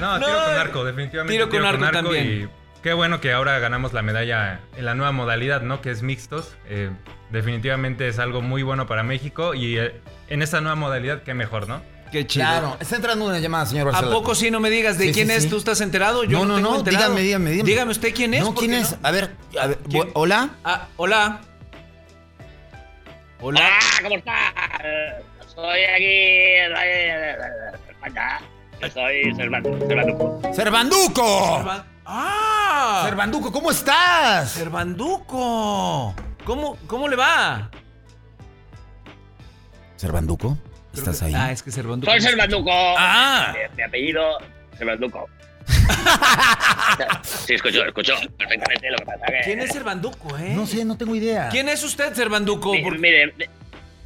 [0.00, 1.32] No, No, tiro con arco, definitivamente.
[1.34, 2.50] tiro con arco también.
[2.88, 5.82] Qué bueno que ahora ganamos la medalla en la nueva modalidad, ¿no?
[5.82, 6.56] Que es mixtos.
[6.70, 6.88] Eh,
[7.28, 11.68] definitivamente es algo muy bueno para México y eh, en esa nueva modalidad, qué mejor,
[11.68, 11.82] ¿no?
[12.10, 12.46] Qué chido.
[12.46, 14.16] Claro, está entrando una llamada, señor ¿A Barcelona.
[14.16, 15.42] poco sí no me digas de Sí, quién sí, es?
[15.42, 15.50] sí.
[15.50, 16.24] ¿Tú estás enterado?
[16.24, 17.02] Yo no, no, no, tengo no, enterado.
[17.14, 17.70] dígame, dígame, dígame.
[17.70, 18.40] Dígame usted quién es.
[18.42, 18.96] No, ¿quién es?
[19.02, 20.08] A ver, a ver, ¿Quién?
[20.14, 20.48] ¿hola?
[20.64, 21.42] Ah, hola.
[23.42, 23.60] Hola.
[23.62, 24.34] Ah, ¿cómo estás?
[25.54, 26.56] Soy aquí.
[26.74, 27.36] Soy de
[27.90, 28.40] España.
[30.54, 30.64] Soy
[32.10, 33.02] ¡Ah!
[33.04, 34.50] ¡Servanduco, ¿cómo estás?
[34.52, 36.14] Servanduco.
[36.44, 37.70] ¿Cómo, ¿Cómo le va?
[39.96, 40.56] ¿Servanduco?
[40.92, 41.34] Creo ¿Estás que- ahí?
[41.36, 42.10] Ah, es que Servanduco.
[42.10, 42.70] Soy Servanduco.
[42.72, 43.52] Ah.
[43.52, 44.38] Mi, mi apellido,
[44.78, 45.28] Servanduco.
[47.22, 49.26] sí, escucho, escucho perfectamente lo que pasa.
[49.26, 50.54] Que, ¿Quién es Servanduco, eh?
[50.56, 51.50] No sé, no tengo idea.
[51.50, 52.72] ¿Quién es usted, Servanduco?
[52.72, 53.34] Mi- Por- Mire,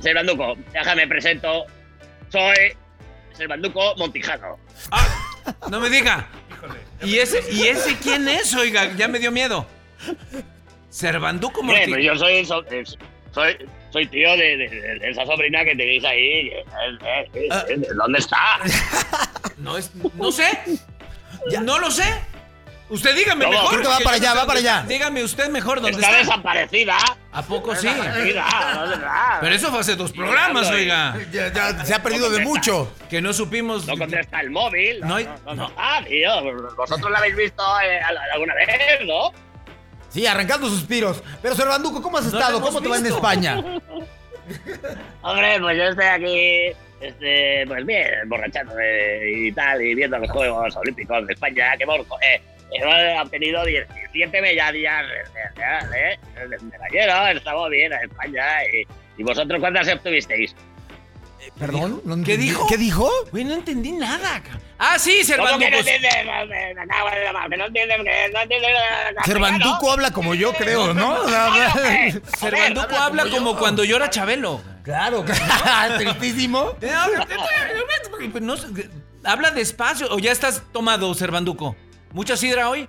[0.00, 1.66] Servanduco, déjame presento.
[2.30, 2.56] Soy
[3.32, 4.56] Servanduco Montijano.
[5.70, 6.26] No me diga.
[7.02, 8.54] ¿Y ese, ¿Y ese quién es?
[8.54, 9.66] Oiga, ya me dio miedo.
[10.90, 12.64] Servanduco Hombre, Morti- pues yo soy, so-
[13.32, 13.56] soy,
[13.90, 16.48] soy tío de, de- de- de esa sobrina que tenéis ahí.
[16.48, 16.64] Eh,
[17.02, 17.64] eh, eh, Ah.
[17.96, 18.38] ¿Dónde está?
[19.58, 20.48] No, es, no sé.
[21.62, 22.04] No lo sé.
[22.92, 23.56] Usted dígame ¿Cómo?
[23.56, 23.70] mejor.
[23.70, 24.84] Creo que va para allá, va para allá.
[24.86, 26.34] Dígame usted mejor dónde Está está.
[26.34, 26.96] desaparecida.
[27.32, 27.88] ¿A poco sí?
[27.88, 29.38] Desaparecida.
[29.40, 31.16] Pero eso fue hace dos programas, oiga.
[31.32, 32.92] Ya, ya se ha perdido de mucho.
[33.08, 33.86] Que no supimos.
[33.86, 35.00] No contesta el móvil.
[35.00, 35.68] No No, hay- no, no, no.
[35.68, 36.30] está, tío.
[36.76, 38.68] Vosotros la habéis visto eh, al- alguna vez,
[39.06, 39.32] ¿no?
[40.10, 41.22] Sí, arrancando suspiros.
[41.40, 42.60] Pero, Servanduco, ¿cómo has estado?
[42.60, 43.06] ¿Cómo te va en.
[43.06, 43.56] España?
[45.22, 50.76] Hombre, pues yo estoy aquí, este, pues bien, borrachándome y tal, y viendo los Juegos
[50.76, 52.42] Olímpicos de España, que hemos, eh,
[52.74, 55.90] hemos obtenido 17 medallas de,
[56.38, 58.44] de, de, de medallero, estamos bien en España.
[58.72, 58.86] Y,
[59.20, 60.54] ¿Y vosotros cuántas obtuvisteis?
[61.58, 62.00] ¿Perdón?
[62.04, 62.66] ¿No ¿Qué dijo?
[62.68, 63.10] ¿Qué dijo?
[63.30, 64.40] Güey, no entendí nada.
[64.78, 65.58] Ah, sí, ¿Cómo Servanduco.
[65.58, 65.76] que no
[67.66, 67.98] entiendes?
[68.32, 68.70] No entiendes.
[69.24, 71.20] Servanduco habla como yo, creo, ¿no?
[71.20, 71.50] O sea,
[72.38, 74.60] Servanduco habla como cuando llora Chabelo.
[74.82, 75.96] Claro, claro.
[75.98, 76.76] Tristísimo.
[79.24, 81.76] Habla despacio o ya estás tomado, Servanduco.
[82.12, 82.88] ¿Mucha sidra hoy?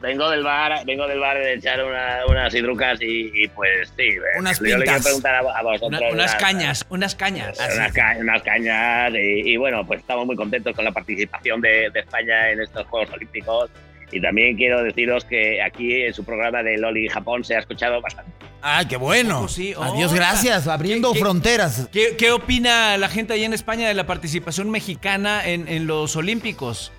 [0.00, 4.14] Vengo del bar, vengo del bar de echar una- unas hidrucas y, y pues sí.
[4.38, 5.02] Unas yo le quiero pintas.
[5.04, 6.00] preguntar a, a vosotros.
[6.00, 7.58] Una- unas cañas, unas cañas.
[7.74, 11.90] Unas, ca- unas cañas y, y bueno, pues estamos muy contentos con la participación de,
[11.90, 13.68] de España en estos Juegos Olímpicos.
[14.12, 18.00] Y también quiero deciros que aquí en su programa de Loli Japón se ha escuchado
[18.00, 18.32] bastante.
[18.62, 19.42] Ay, qué bueno.
[19.42, 19.72] Oh, sí.
[19.78, 20.66] Adiós, Oh, gracias.
[20.66, 21.88] Abriendo ¿Qué- fronteras.
[21.92, 26.16] ¿Qué, qué opina la gente allá en España de la participación mexicana en, en los
[26.16, 26.90] Olímpicos?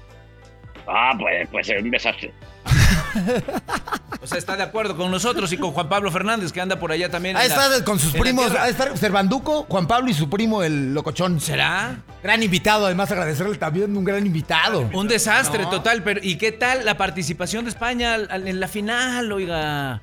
[0.87, 2.33] Ah, pues, pues es un desastre.
[4.23, 6.91] O sea, está de acuerdo con nosotros y con Juan Pablo Fernández, que anda por
[6.91, 7.35] allá también.
[7.35, 8.51] Ahí la- está con sus primos.
[8.51, 11.39] Ahí está Servanduco, Juan Pablo y su primo, el locochón.
[11.39, 11.97] ¿Será?
[12.21, 14.87] Gran invitado, además agradecerle también, un gran invitado.
[14.93, 15.69] Un desastre No.
[15.71, 20.01] total, pero ¿y qué tal la participación de España en la final, oiga?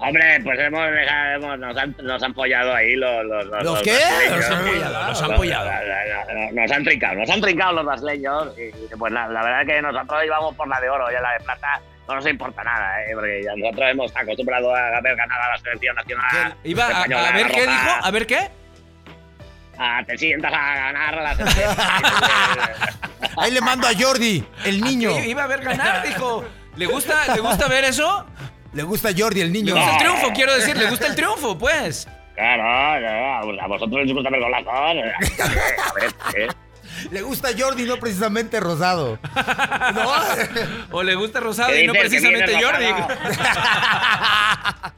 [0.00, 3.24] Hombre, pues hemos dejado, hemos- nos, han, nos han follado ahí los...
[3.24, 3.98] ¿Los, ¿Los qué?
[4.30, 5.70] Los han follado, los han follado.
[6.52, 8.48] Nos han trincado, nos han trincado los brasileños.
[8.56, 11.22] Y pues la, la verdad es que nosotros íbamos por la de oro y en
[11.22, 13.10] la de plata no nos importa nada, ¿eh?
[13.12, 16.54] porque ya nosotros hemos acostumbrado a haber ganado a la selección nacional.
[16.64, 17.70] Iba a, española, a ver qué roja.
[17.84, 18.48] dijo, a ver qué.
[19.80, 21.76] Ah, te sientas a ganar la selección.
[23.36, 25.10] Ahí le mando a Jordi, el niño.
[25.24, 26.44] Iba a ver ganar, dijo.
[26.76, 28.24] ¿Le gusta, ¿Le gusta ver eso?
[28.72, 29.74] Le gusta Jordi, el Le niño.
[29.74, 32.06] gusta el triunfo, quiero decir, le gusta el triunfo, pues.
[32.34, 32.62] Claro,
[33.60, 34.72] a vosotros les gusta ver golazos.
[34.72, 35.12] A ver.
[37.10, 39.18] Le gusta Jordi, no precisamente Rosado.
[39.94, 40.12] ¿No?
[40.90, 42.86] O le gusta Rosado ¿Qué y no precisamente Jordi.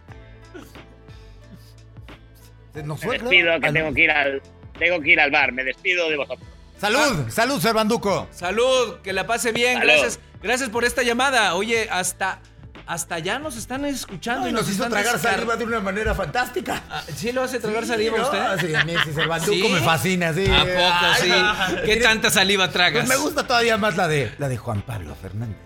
[2.75, 3.31] Se nos Me fue, creo.
[3.31, 4.43] despido, que Al- tengo que ir al,
[4.79, 5.53] tengo que ir al bar.
[5.53, 6.49] Me despido de vosotros.
[6.79, 8.29] Salud, salud, Servanduco.
[8.31, 9.79] Salud, que la pase bien.
[9.79, 9.87] Salud.
[9.93, 11.55] Gracias, gracias por esta llamada.
[11.55, 12.41] Oye, hasta,
[12.87, 15.81] hasta allá nos están escuchando y nos nos, hizo están tragar descar- saliva de una
[15.81, 16.83] manera fantástica.
[16.91, 18.25] Ah, ¿Sí lo hace tragar saliva ¿no?
[18.25, 18.67] usted?
[18.67, 19.11] Sí, a mí sí,
[19.47, 19.69] ¿Sí?
[19.73, 20.47] me fascina, sí.
[20.47, 21.31] ¿A poco Ay, sí?
[21.33, 23.07] ay, ¿Qué mire, tanta saliva tragas?
[23.07, 25.57] Pues me gusta todavía más la de la de Juan Pablo Fernández.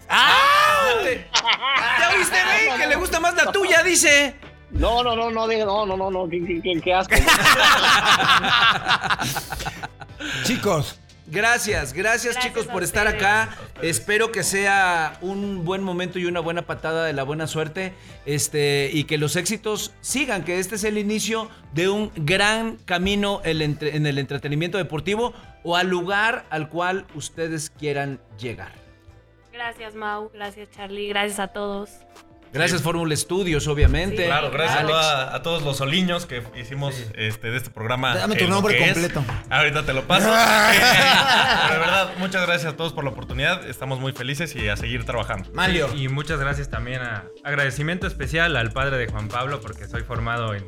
[1.03, 1.29] ¡Te-
[2.01, 2.37] ¿Ya oíste,
[2.69, 2.79] güey?
[2.81, 4.37] Que le gusta más la tuya, dice.
[4.71, 7.15] No, no, no, no, no, no, no, no, qué, qué, qué, qué asco.
[10.45, 13.57] Chicos, Gracias, gracias, Gracias chicos por estar acá.
[13.81, 17.95] Espero que sea un buen momento y una buena patada de la buena suerte.
[18.27, 23.41] Este, y que los éxitos sigan, que este es el inicio de un gran camino
[23.45, 28.73] en el entretenimiento deportivo o al lugar al cual ustedes quieran llegar.
[29.53, 30.31] Gracias, Mau.
[30.35, 31.09] Gracias, Charlie.
[31.09, 31.91] Gracias a todos.
[32.55, 34.27] Gracias Fórmula Estudios, obviamente.
[34.27, 34.93] Claro, gracias a, Alex.
[34.99, 38.15] toda- a todos los soliños que hicimos este, de este programa.
[38.15, 39.25] Dame tu nombre completo.
[39.51, 40.29] Ahorita te lo paso.
[41.69, 43.69] Pero de verdad, muchas gracias a todos por la oportunidad.
[43.69, 45.51] Estamos muy felices y a seguir trabajando.
[45.53, 45.93] Malio.
[45.95, 50.55] Y muchas gracias también a agradecimiento especial al padre de Juan Pablo porque soy formado
[50.55, 50.65] en,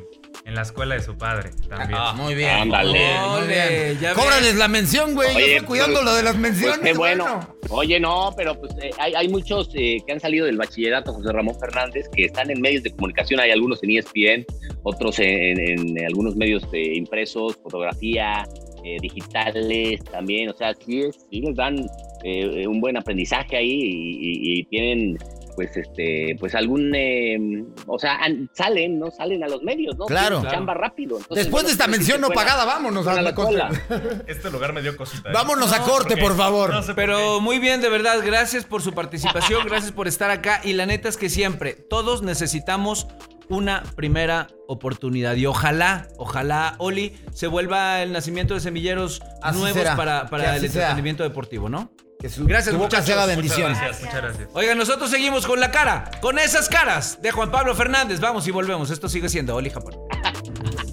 [0.47, 1.99] en la escuela de su padre también.
[2.01, 2.49] Ah, muy bien.
[2.49, 2.91] Ándale.
[3.19, 3.47] Muy Ole,
[3.87, 3.99] bien.
[3.99, 5.29] ya Cóbrales la mención, güey.
[5.33, 6.79] Yo Oye, estoy cuidando pues, lo de las Pues menciones.
[6.79, 7.55] qué bueno.
[7.69, 11.33] Oye, no, pero pues eh, hay, hay muchos eh, que han salido del bachillerato, José
[11.33, 13.41] Ramón Fernández, que están en medios de comunicación.
[13.41, 14.45] Hay algunos en ESPN,
[14.83, 18.47] otros en, en- en algunos medios eh, impresos, fotografía,
[18.85, 20.49] eh, digitales también.
[20.49, 21.85] O sea, sí, sí les dan
[22.23, 25.17] eh, un buen aprendizaje ahí y, y- y tienen
[25.57, 30.05] pues este pues algún eh, o sea an- salen no salen a los medios no
[30.05, 30.37] Claro.
[30.41, 33.19] Tienen chamba rápido Entonces, Después bueno, de esta pues, mención no pagada, vámonos fuera a
[33.19, 34.23] a la la escuela.
[34.27, 35.29] Este lugar me dio cosita.
[35.29, 35.33] ¿eh?
[35.33, 36.69] Vámonos a corte, porque por favor.
[36.69, 40.29] no sé por Pero muy bien, de verdad, gracias por su participación, gracias por estar
[40.29, 40.61] acá.
[40.63, 43.07] Y la neta es que siempre, todos necesitamos
[43.49, 45.35] una primera oportunidad.
[45.37, 50.55] Y ojalá, ojalá, Oli, se vuelva el nacimiento de semilleros Así nuevos será, para, para
[50.55, 51.89] el entretenimiento deportivo, ¿no?
[52.19, 53.09] Que su, Gracias, boca muchachos.
[53.11, 53.57] haga Muchas.
[53.57, 54.49] Gracias, muchas gracias.
[54.53, 58.19] Oigan, nosotros seguimos con la cara, con esas caras de Juan Pablo Fernández.
[58.19, 58.89] Vamos y volvemos.
[58.89, 59.95] Esto sigue siendo Oli Japón.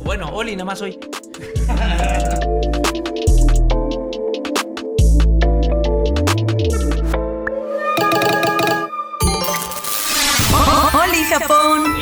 [0.04, 0.98] Bueno, Oli, nada más hoy.
[11.02, 11.93] Oli Japón.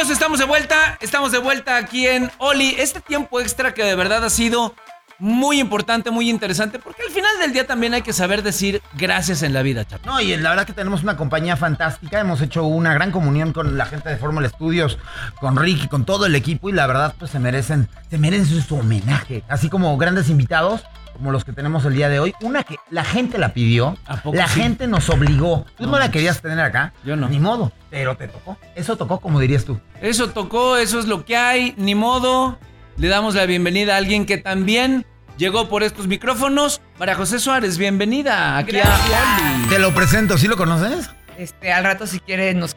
[0.00, 0.96] Estamos de vuelta.
[1.00, 2.74] Estamos de vuelta aquí en Oli.
[2.78, 4.74] Este tiempo extra que de verdad ha sido
[5.22, 9.44] muy importante, muy interesante, porque al final del día también hay que saber decir gracias
[9.44, 10.02] en la vida, chato.
[10.04, 12.18] No, y la verdad que tenemos una compañía fantástica.
[12.18, 14.98] Hemos hecho una gran comunión con la gente de Fórmula Studios,
[15.38, 16.68] con Ricky, con todo el equipo.
[16.68, 19.44] Y la verdad, pues se merecen, se merecen su homenaje.
[19.48, 22.34] Así como grandes invitados, como los que tenemos el día de hoy.
[22.40, 23.96] Una que la gente la pidió.
[24.06, 24.60] ¿A poco La sí?
[24.60, 25.66] gente nos obligó.
[25.76, 26.94] Tú no, No la querías tener acá.
[27.04, 27.28] Yo no.
[27.28, 27.70] Ni modo.
[27.90, 28.58] Pero te tocó.
[28.74, 29.78] Eso tocó, como dirías tú.
[30.00, 32.58] Eso tocó, eso es lo que hay, ni modo.
[32.96, 35.06] Le damos la bienvenida a alguien que también
[35.36, 36.80] llegó por estos micrófonos.
[36.98, 39.68] María José Suárez, bienvenida aquí a Oli.
[39.68, 40.38] Te lo presento.
[40.38, 41.10] ¿Sí lo conoces?
[41.38, 42.74] Este, al rato si quiere nos,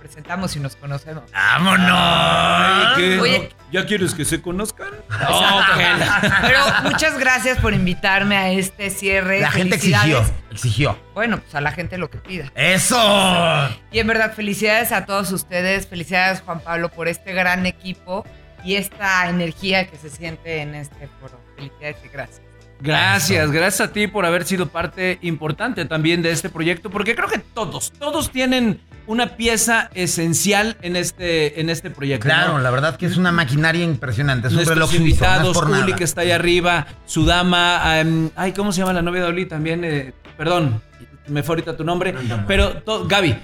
[0.00, 1.24] presentamos y nos conocemos.
[1.32, 2.96] ¡Vámonos!
[2.96, 3.20] ¿Qué?
[3.20, 3.50] Oye.
[3.70, 4.88] ¿Ya quieres que se conozcan?
[6.42, 9.40] Pero muchas gracias por invitarme a este cierre.
[9.40, 10.22] La gente exigió.
[10.50, 10.98] Exigió.
[11.14, 12.52] Bueno, pues a la gente lo que pida.
[12.54, 13.70] ¡Eso!
[13.90, 15.86] Y en verdad, felicidades a todos ustedes.
[15.86, 18.26] Felicidades, Juan Pablo, por este gran equipo
[18.64, 21.38] y esta energía que se siente en este foro.
[21.56, 22.42] Felicidades y gracias.
[22.80, 27.28] Gracias, gracias a ti por haber sido parte importante también de este proyecto, porque creo
[27.28, 32.24] que todos, todos tienen una pieza esencial en este, en este proyecto.
[32.24, 32.58] Claro, ¿no?
[32.58, 34.48] la verdad que es una maquinaria impresionante.
[34.48, 35.02] Es un Nuestros reloj suizo.
[35.02, 35.96] No invitados, es por Juli nada.
[35.96, 39.46] que está ahí arriba, su dama, em, ay, ¿cómo se llama la novia de Oli
[39.46, 39.84] también?
[39.84, 40.82] Eh, perdón,
[41.28, 42.14] me fue ahorita tu nombre,
[42.46, 43.36] pero Gaby.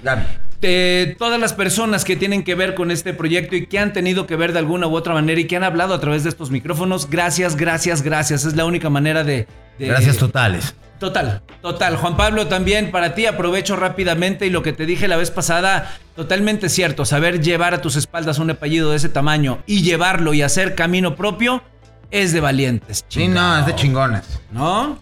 [1.17, 4.35] Todas las personas que tienen que ver con este proyecto y que han tenido que
[4.35, 7.09] ver de alguna u otra manera y que han hablado a través de estos micrófonos,
[7.09, 8.43] gracias, gracias, gracias.
[8.43, 9.47] Es la única manera de...
[9.77, 10.75] de- Gracias totales.
[10.99, 11.95] Total, total.
[11.95, 15.95] Juan Pablo, también para ti aprovecho rápidamente y lo que te dije la vez pasada,
[16.13, 17.05] totalmente cierto.
[17.05, 21.15] Saber llevar a tus espaldas un apellido de ese tamaño y llevarlo y hacer camino
[21.15, 21.63] propio
[22.11, 23.05] es de valientes.
[23.07, 24.41] Sí, no, es de chingones.
[24.51, 24.99] ¿No?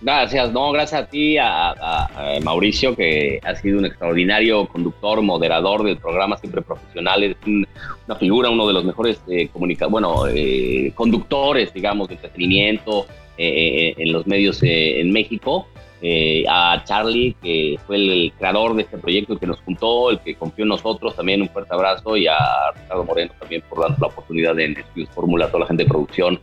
[0.00, 5.96] Gracias, no, gracias a ti, a, Mauricio, que ha sido un extraordinario conductor, moderador del
[5.96, 7.66] programa, siempre profesional, es un-
[8.06, 13.06] una figura, uno de los mejores eh, comunica bueno, eh, conductores, digamos, de entretenimiento
[13.38, 15.66] eh, en los medios eh, en México.
[16.02, 20.20] Eh, a Charlie, que fue el, creador de este proyecto, el que nos juntó, el
[20.20, 22.36] que confió en nosotros, también un fuerte abrazo, y a
[22.76, 25.88] Ricardo Moreno también por darnos la oportunidad en Estudios Fórmula, a toda la gente de
[25.88, 26.38] producción,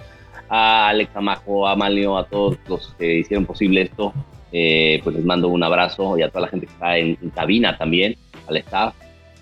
[0.50, 4.14] a Alex Amajo, a Malio, a todos los que hicieron posible esto,
[4.52, 7.30] eh, pues les mando un abrazo y a toda la gente que está en, en
[7.32, 8.16] cabina también,
[8.48, 8.94] al staff.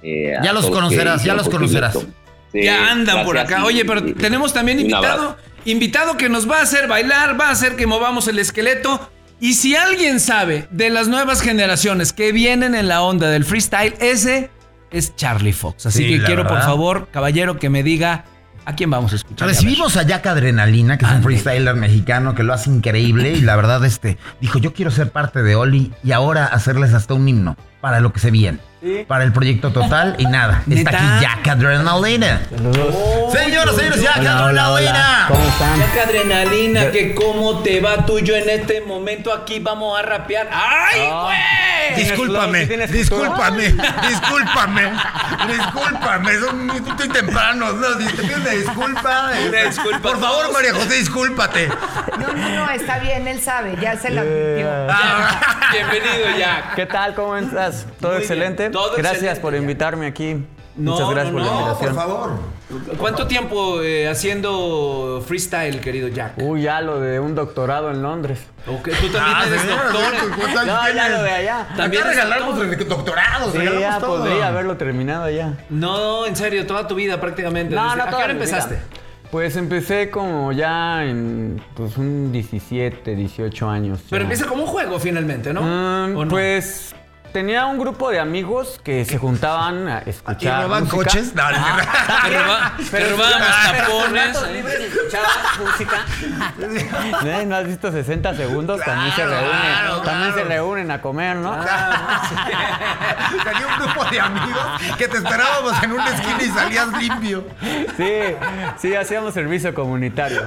[0.04, 1.98] eh, Ya los conocerás, ya los conocerás.
[2.54, 3.60] ya andan por acá.
[3.60, 7.48] y- Oye, pero y- tenemos también invitado, invitado que nos va a hacer bailar, va
[7.50, 9.10] a hacer que movamos el esqueleto.
[9.40, 13.96] Y si alguien sabe de las nuevas generaciones que vienen en la onda del freestyle,
[14.00, 14.50] ese
[14.92, 15.88] es Charlie Fox.
[15.88, 18.26] Así Sí, que quiero, por favor, caballero, que me diga
[18.66, 19.48] a quién vamos a escuchar.
[19.48, 23.56] Recibimos a Jack Adrenalina, que es un freestyler mexicano que lo hace increíble y la
[23.56, 27.58] verdad este dijo, yo quiero ser parte de Oli y ahora hacerles hasta un himno
[27.82, 28.60] para lo que se viene.
[29.08, 30.64] Para el proyecto total y nada.
[30.70, 32.42] Está aquí Jack Adrenalina.
[33.32, 35.30] Señoras, señores, Jack Adrenalina.
[35.78, 40.02] Jack Adrenalina, que cómo te va tú y yo en este momento aquí vamos a
[40.02, 40.50] rapear.
[40.52, 41.62] ¡Ay, güey!
[41.96, 43.64] Discúlpame, discúlpame,
[44.08, 44.92] discúlpame,
[45.48, 49.32] discúlpame, son muy muy tempranos, no, te pido una disculpa.
[49.48, 50.54] Una disculpa Por favor.
[50.54, 51.70] María José, discúlpate.
[52.20, 54.70] No, no, no, está bien, él sabe, ya se lo advirtió.
[55.72, 56.76] Bienvenido, Jack.
[56.76, 57.14] ¿Qué tal?
[57.14, 57.86] ¿Cómo estás?
[58.00, 58.64] ¿Todo Muy excelente?
[58.64, 60.44] bien, todo gracias por invitarme aquí.
[60.76, 61.94] No, Muchas gracias no, por la no, invitación.
[61.96, 62.30] Por favor.
[62.98, 66.36] ¿Cuánto tiempo eh, haciendo freestyle, querido Jack?
[66.38, 68.40] Uy, ya lo de un doctorado en Londres.
[68.66, 69.92] Tú también Ah, eres doctor.
[69.92, 71.68] sí, en- ¿cuántos años No, ya lo de allá.
[71.76, 72.88] También regalamos doctor.
[72.88, 74.18] doctorados, Sí, regalamos ya todo.
[74.20, 75.54] podría haberlo terminado ya.
[75.70, 77.76] No, en serio, toda tu vida prácticamente.
[77.76, 78.34] No, Desde- no, ¿A qué hora vida.
[78.36, 78.80] empezaste?
[79.30, 84.00] Pues empecé como ya en pues un 17, 18 años.
[84.10, 84.24] Pero ya.
[84.24, 85.62] empieza como un juego finalmente, ¿no?
[85.62, 86.30] Mm, ¿O no?
[86.32, 86.94] Pues
[87.32, 90.98] tenía un grupo de amigos que se juntaban a ¿Y escuchar roban música.
[90.98, 91.34] coches?
[91.36, 91.66] No, no, no.
[92.24, 94.38] Que, roba- que robaban los tapones.
[97.26, 97.46] ¿eh?
[97.46, 98.82] ¿No has visto 60 segundos?
[98.84, 99.50] también se reúnen.
[99.50, 100.48] claro, también claro.
[100.48, 101.52] se reúnen a comer, ¿no?
[103.44, 104.66] Tenía un grupo de amigos
[104.98, 107.46] que te esperábamos en una esquina y salías limpio.
[107.98, 108.12] Sí,
[108.80, 110.42] sí, hacíamos servicio comunitario.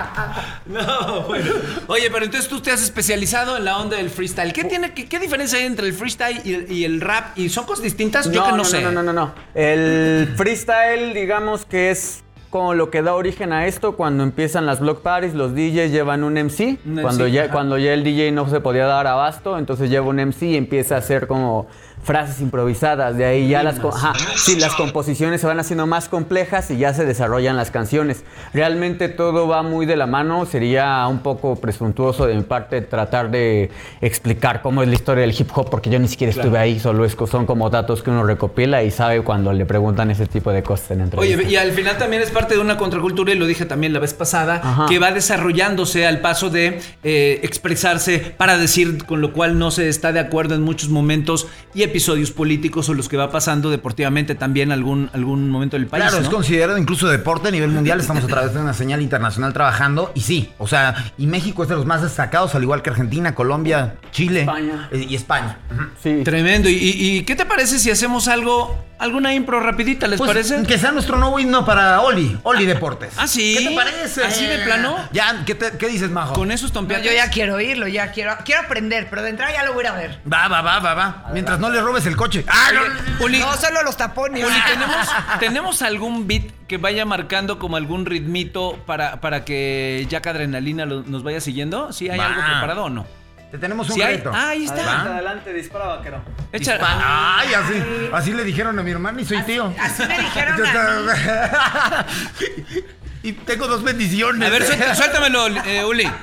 [0.66, 1.50] No, bueno.
[1.88, 4.52] Oye, pero entonces tú te has especializado en la onda del freestyle.
[4.52, 7.36] ¿Qué tiene, qué, qué diferencia hay entre el freestyle y el, y el rap?
[7.36, 8.30] ¿Y son cosas distintas?
[8.30, 8.82] Yo que no, sé.
[8.82, 9.32] No, no, no, no.
[9.54, 14.80] El freestyle, digamos que es como lo que da origen a esto cuando empiezan las
[14.80, 17.52] block parties, los DJs llevan un MC, Un MC, cuando ya ajá.
[17.52, 20.96] cuando ya el DJ no se podía dar abasto, entonces lleva un MC y empieza
[20.96, 21.68] a hacer como
[22.02, 26.70] frases improvisadas, de ahí ya las ajá, sí, las composiciones se van haciendo más complejas
[26.70, 28.24] y ya se desarrollan las canciones.
[28.54, 33.30] Realmente todo va muy de la mano, sería un poco presuntuoso de mi parte tratar
[33.30, 33.70] de
[34.00, 37.04] explicar cómo es la historia del hip hop porque yo ni siquiera estuve ahí, solo
[37.04, 40.62] es, son como datos que uno recopila y sabe cuando le preguntan ese tipo de
[40.62, 41.38] cosas en entrevistas.
[41.38, 43.98] Oye, y al final también es parte de una contracultura, y lo dije también la
[43.98, 44.86] vez pasada, Ajá.
[44.88, 49.88] que va desarrollándose al paso de eh, expresarse para decir con lo cual no se
[49.88, 54.34] está de acuerdo en muchos momentos y episodios políticos o los que va pasando deportivamente
[54.34, 56.02] también algún, algún momento del país.
[56.04, 56.30] Claro, es ¿no?
[56.30, 58.00] considerado incluso deporte a nivel mundial.
[58.00, 60.12] Estamos a través de una señal internacional trabajando.
[60.14, 63.34] Y sí, o sea, y México es de los más destacados, al igual que Argentina,
[63.34, 64.88] Colombia, Chile España.
[64.92, 65.58] eh, y España.
[66.02, 66.22] Sí.
[66.24, 66.68] Tremendo.
[66.68, 70.62] ¿Y, qué te parece si hacemos algo, alguna impro rapidita, les Pues, parece?
[70.62, 73.14] Que sea nuestro nuevo himno para Oli, Oli Deportes.
[73.16, 73.54] ¿Ah, sí?
[73.58, 74.24] ¿Qué te parece?
[74.24, 74.96] ¿Así de plano?
[75.12, 76.34] Ya, ¿qué, te- qué dices, Majo?
[76.34, 77.06] Con esos No, tompiates.
[77.06, 79.88] yo ya quiero oírlo, ya quiero, quiero aprender, pero de entrada ya lo voy a
[79.88, 80.20] ir a ver.
[80.30, 81.24] Va, va, va, va, va.
[81.32, 82.44] Mientras no le robes el coche.
[82.48, 83.56] ¡Ah, no!
[83.56, 84.44] Solo los tapones.
[84.44, 85.08] Oli, ¿tenemos,
[85.38, 91.02] ¿tenemos algún beat que vaya marcando como algún ritmito para, para que Jack Adrenalina lo-
[91.02, 91.92] nos vaya siguiendo?
[91.92, 92.26] ¿Sí hay Va.
[92.26, 93.06] algo preparado o no?
[93.50, 94.30] Te tenemos un Sí hay- reto.
[94.32, 94.86] Ah, ahí está.
[94.86, 95.00] Va.
[95.02, 96.22] adelante, dispara, vaquero.
[96.52, 99.72] Echa- Ay, así, así le dijeron a mi hermano y soy tío.
[99.80, 102.06] Así me dijeron a
[103.24, 104.46] y tengo dos bendiciones.
[104.48, 106.08] A ver, suelta- suéltamelo, eh, Uli.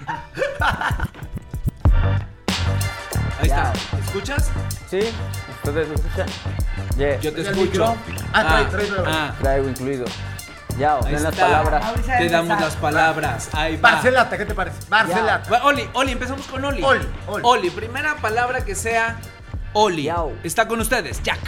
[4.17, 4.49] ¿Escuchas?
[4.89, 4.99] Sí,
[5.63, 6.27] ustedes me escuchan.
[6.97, 7.19] Yeah.
[7.19, 7.95] Yo te ¿Ya escucho.
[7.95, 7.95] micro?
[8.33, 9.03] Ah, trae, trae, trae.
[9.05, 10.05] ah, Traigo incluido.
[10.79, 11.85] Ya, ahí den las palabras.
[11.85, 13.49] Ahorita Te damos las palabras.
[13.53, 13.91] Ahí va.
[13.91, 14.77] Barcelata, ¿qué te parece?
[14.89, 15.49] Barcelata.
[15.51, 16.81] Va, Oli, Oli, empezamos con Oli.
[16.81, 17.41] Oli, Oli.
[17.45, 19.17] Oli, primera palabra que sea
[19.73, 20.03] Oli.
[20.05, 20.33] Yao.
[20.43, 21.39] Está con ustedes, Jack.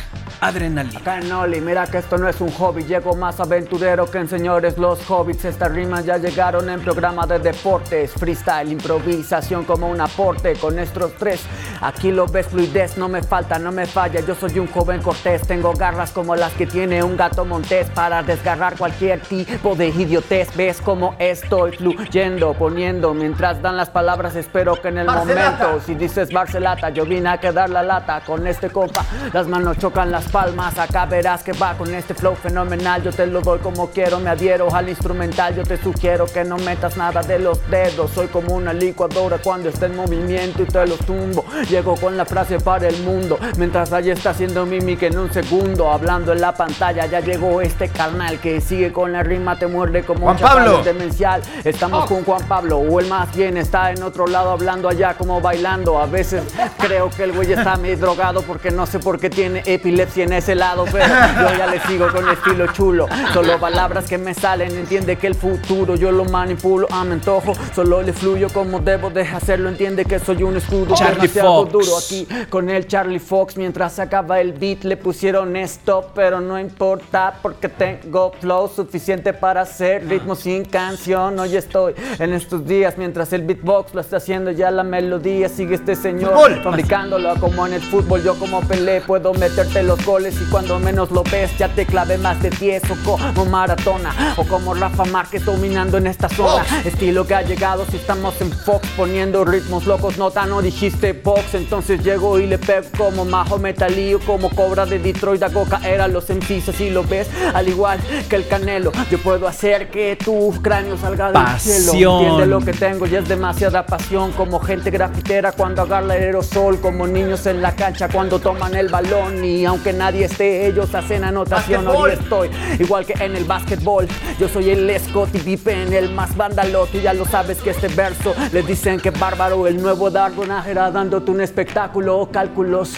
[0.41, 0.99] Adrenalina.
[0.99, 4.29] Acá en Oli, mira que esto no es un hobby, llego más aventurero que en
[4.29, 5.45] señores los hobbits.
[5.45, 11.13] Estas rimas ya llegaron en programa de deportes, freestyle, improvisación como un aporte con estos
[11.15, 11.41] tres.
[11.81, 14.21] Aquí lo ves fluidez, no me falta, no me falla.
[14.21, 18.23] Yo soy un joven cortés, tengo garras como las que tiene un gato montés para
[18.23, 20.55] desgarrar cualquier tipo de idiotez.
[20.55, 24.35] Ves cómo estoy fluyendo, poniendo mientras dan las palabras.
[24.35, 25.63] Espero que en el Barcelata.
[25.65, 29.05] momento si dices Barcelata, yo vine a quedar la lata con este compa.
[29.33, 33.03] Las manos chocan las palmas, acá verás que va con este flow fenomenal.
[33.03, 35.55] Yo te lo doy como quiero, me adhiero al instrumental.
[35.55, 38.11] Yo te sugiero que no metas nada de los dedos.
[38.11, 41.43] Soy como una licuadora cuando está en movimiento y te lo tumbo.
[41.69, 45.91] Llego con la frase para el mundo, mientras allá está haciendo mímica en un segundo.
[45.91, 50.03] Hablando en la pantalla, ya llegó este carnal que sigue con la rima, te muerde
[50.03, 50.83] como Juan un Pablo.
[50.83, 51.41] demencial.
[51.63, 55.41] Estamos con Juan Pablo, o él más bien está en otro lado hablando allá como
[55.41, 55.99] bailando.
[55.99, 56.43] A veces
[56.77, 60.33] creo que el güey está medio drogado porque no sé por qué tiene epilepsia en
[60.33, 61.05] ese lado, pero
[61.41, 63.07] yo ya le sigo con estilo chulo.
[63.33, 67.53] Solo palabras que me salen, entiende que el futuro yo lo manipulo a mi antojo.
[67.75, 71.71] Solo le fluyo como debo de hacerlo, entiende que soy un escudo Charlie demasiado Fox.
[71.71, 73.57] duro aquí con el Charlie Fox.
[73.57, 79.61] Mientras sacaba el beat le pusieron stop, pero no importa porque tengo flow suficiente para
[79.61, 81.39] hacer ritmo sin canción.
[81.39, 85.49] Hoy estoy en estos días mientras el beatbox lo está haciendo ya la melodía.
[85.49, 88.23] Sigue este señor fabricándolo como en el fútbol.
[88.23, 92.17] Yo como Pelé puedo meterte los goles y cuando menos lo ves ya te clave
[92.17, 96.65] más de 10 o como Maratona o como Rafa Márquez dominando en esta zona.
[96.83, 100.17] Estilo que ha llegado si estamos en Fox poniendo ritmos locos.
[100.17, 104.97] Nota, no dijiste box, entonces llego y le pego como Majo Metalío, como Cobra de
[104.97, 108.91] Detroit hago caer a los MCs así lo ves, al igual que el Canelo.
[109.11, 111.91] Yo puedo hacer que tu cráneo salga del cielo.
[111.91, 112.13] Pasión.
[112.15, 116.79] Entiende lo que tengo y es demasiada pasión como gente grafitera cuando agarra el aerosol,
[116.79, 121.23] como niños en la cancha cuando toman el balón y aunque nadie esté ellos hacen
[121.23, 121.85] anotación.
[121.87, 124.07] Hoy estoy igual que en el básquetbol.
[124.39, 126.87] Yo soy el Scottie Pippen, el más vándalo.
[126.87, 130.89] Tú ya lo sabes que este verso le dicen que bárbaro, el nuevo Dardo Nájera
[130.89, 132.29] dándote un espectáculo.
[132.31, 132.93] Cálculos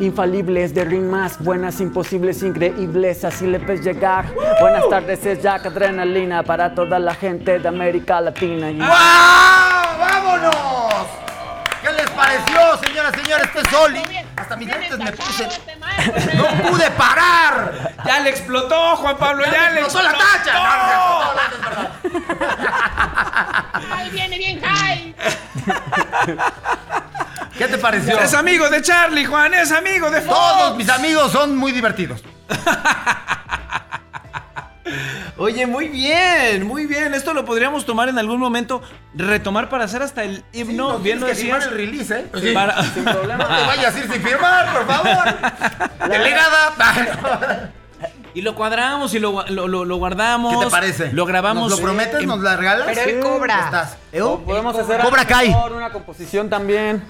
[0.00, 3.24] infalibles de rimas buenas, imposibles, increíbles.
[3.24, 4.24] Así le ves llegar.
[4.60, 8.70] Buenas tardes, es Jack Adrenalina para toda la gente de América Latina.
[8.70, 8.88] Y- ¡Wow!
[10.00, 11.06] ¡Vámonos!
[11.82, 13.46] ¿Qué les pareció, señoras y señores?
[13.54, 13.92] Este sol.
[14.36, 15.48] Hasta mis dientes me puse.
[16.34, 17.94] ¡No pude parar!
[18.04, 20.52] Ya le explotó, Juan Pablo, ya, le explotó la tacha!
[20.52, 25.14] No, no, no, no, no, Ahí viene bien high.
[27.56, 28.18] ¿Qué te pareció?
[28.20, 30.36] Es amigo de Charlie, Juan, es amigo de Fox.
[30.36, 32.22] Todos mis amigos son muy divertidos.
[35.38, 37.12] Oye, muy bien, muy bien.
[37.14, 38.82] Esto lo podríamos tomar en algún momento,
[39.14, 40.92] retomar para hacer hasta el himno.
[40.92, 41.64] no, bien tienes lo que decías.
[41.64, 42.26] firmar el release, ¿eh?
[42.40, 42.52] Sí.
[42.52, 43.44] Para- Sin problema.
[43.44, 46.08] No te vayas a ir sin firmar, por favor.
[46.10, 47.70] Delegada.
[48.34, 50.58] Y lo cuadramos y lo, lo, lo- lo guardamos.
[50.58, 51.12] ¿Qué te parece?
[51.12, 51.70] Lo grabamos.
[51.70, 52.26] ¿Nos lo prometes?
[52.26, 52.86] ¿Nos la regalas?
[52.86, 53.64] Pero él cobra.
[53.64, 53.96] Estás.
[54.22, 55.48] O podemos hacer Cobra algo Kai.
[55.48, 57.02] mejor, una composición también,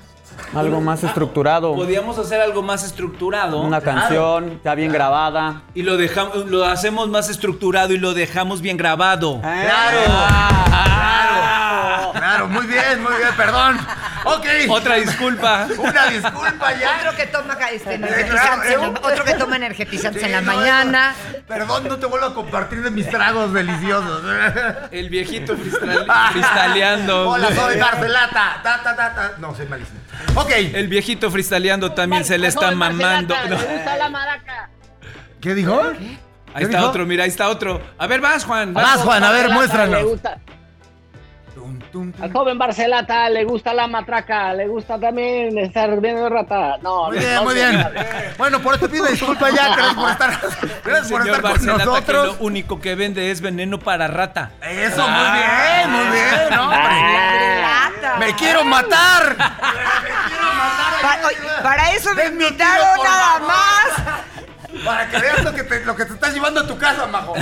[0.54, 3.60] algo más estructurado, Podíamos hacer algo más estructurado.
[3.60, 5.62] una canción ya bien grabada.
[5.74, 9.40] Y lo dejamos, lo hacemos más estructurado y lo dejamos bien grabado.
[9.40, 9.98] Claro.
[10.08, 11.65] Ah.
[12.12, 13.78] Claro, muy bien, muy bien, perdón.
[14.24, 14.46] Ok.
[14.70, 15.66] Otra disculpa.
[15.78, 16.96] Una disculpa ya.
[16.98, 18.76] Otro que toma este, claro, la- ¿eh?
[19.02, 21.14] otro que toma energizantes Sí, en la no, mañana.
[21.32, 24.22] no, Perdón, no te vuelvo a compartir de mis tragos deliciosos.
[24.90, 27.30] El viejito cristal- cristaleando.
[27.30, 28.60] Hola, soy Barcelata.
[28.62, 29.32] Ta, ta, ta, ta.
[29.38, 29.98] No, soy malísimo.
[30.34, 30.50] Ok.
[30.74, 33.34] El viejito fristaleando también se le está mamando.
[33.34, 34.68] Barcelata, Le gusta la maraca.
[35.40, 35.80] ¿Qué dijo?
[36.54, 36.88] Ahí está dijo?
[36.90, 37.82] otro, mira, ahí está otro.
[37.98, 38.72] A ver, vas, Juan.
[38.72, 40.02] Vas, Juan, a ver, muéstranos.
[42.20, 46.76] Al joven Barcelata le gusta la matraca, le gusta también estar viendo rata.
[46.82, 47.88] No, Muy no, bien, no muy bien.
[48.38, 49.74] Bueno, por esto pido disculpas ya.
[49.74, 50.40] Gracias por estar,
[50.84, 52.26] gracias por estar con nosotros.
[52.38, 54.50] lo único que vende es veneno para rata.
[54.62, 57.60] Eso, muy bien, muy bien, hombre.
[57.60, 58.16] Lata.
[58.18, 59.36] ¡Me quiero matar!
[59.36, 63.48] Pa- oye, para eso me invitaron nada favor.
[63.48, 64.84] más.
[64.84, 67.34] Para que veas lo que, te, lo que te estás llevando a tu casa, majo.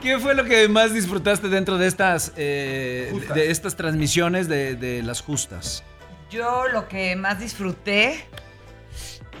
[0.00, 5.02] ¿Qué fue lo que más disfrutaste dentro de estas, eh, de estas transmisiones de, de
[5.02, 5.82] las justas?
[6.30, 8.24] Yo lo que más disfruté,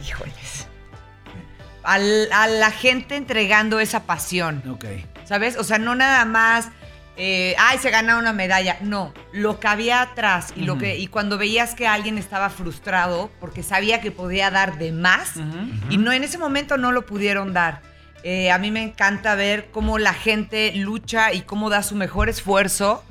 [0.04, 0.66] híjoles,
[1.84, 4.84] al- a la gente entregando esa pasión, Ok.
[5.24, 5.56] ¿sabes?
[5.58, 6.68] O sea, no nada más,
[7.16, 10.80] eh, ay, se gana una medalla, no, lo que había atrás y, lo Ujú.
[10.82, 15.32] que, y cuando veías que alguien estaba frustrado porque sabía que podía dar de más
[15.88, 17.82] y no en ese momento no lo pudieron dar.
[18.24, 22.28] Eh, a mí me encanta ver cómo la gente lucha y cómo da su mejor
[22.28, 23.04] esfuerzo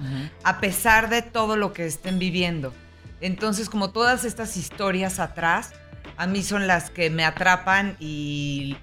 [0.43, 2.73] a pesar de todo lo que estén viviendo.
[3.21, 5.73] Entonces, como todas estas historias atrás,
[6.17, 8.75] a mí son las que me atrapan y,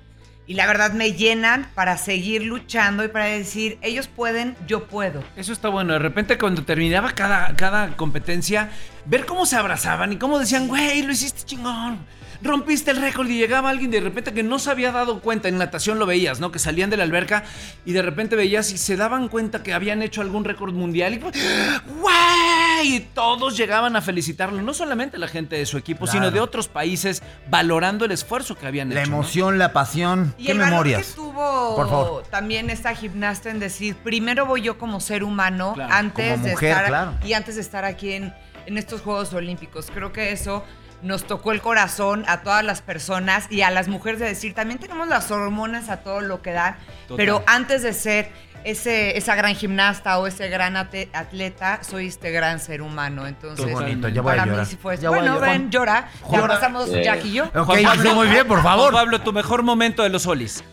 [0.46, 5.22] y la verdad me llenan para seguir luchando y para decir, ellos pueden, yo puedo.
[5.36, 5.92] Eso está bueno.
[5.92, 8.70] De repente, cuando terminaba cada, cada competencia,
[9.04, 11.98] ver cómo se abrazaban y cómo decían, güey, lo hiciste chingón.
[12.42, 15.48] Rompiste el récord y llegaba alguien de repente que no se había dado cuenta.
[15.48, 16.50] En natación lo veías, ¿no?
[16.52, 17.44] Que salían de la alberca
[17.84, 21.14] y de repente veías y se daban cuenta que habían hecho algún récord mundial.
[21.14, 22.96] Y, ¡Güey!
[22.96, 24.60] Y todos llegaban a felicitarlo.
[24.62, 28.66] No solamente la gente de su equipo, sino de otros países, valorando el esfuerzo que
[28.66, 29.10] habían La hecho.
[29.10, 29.16] ¿no?
[29.18, 30.34] emoción, la pasión.
[30.38, 31.08] Y ¿Qué el memorias?
[31.08, 32.22] que tuvo Por favor.
[32.30, 36.52] también esta gimnasta en decir, primero voy yo como ser humano Claro, antes como de
[36.52, 37.14] estar claro.
[37.24, 38.34] y antes de estar aquí en,
[38.66, 39.86] en estos Juegos Olímpicos.
[39.92, 40.64] Creo que eso
[41.04, 44.80] nos tocó el corazón a todas las personas y a las mujeres de decir, también
[44.80, 46.76] tenemos las hormonas a todo lo que dan,
[47.06, 47.16] Total.
[47.16, 48.30] pero antes de ser
[48.64, 53.26] ese, esa gran gimnasta o ese gran atleta, soy este gran ser humano.
[53.26, 54.96] Entonces, Qué bonito, ya voy a para mí sí fue.
[54.96, 56.08] Ya voy a bueno, ven, llora.
[56.32, 56.54] Ya Llora.
[56.54, 57.02] pasamos Eh.
[57.04, 57.44] Jack y yo.
[57.54, 58.92] Ok, sí, muy bien, por favor.
[58.92, 60.64] Juan Pablo, tu mejor momento de los solis.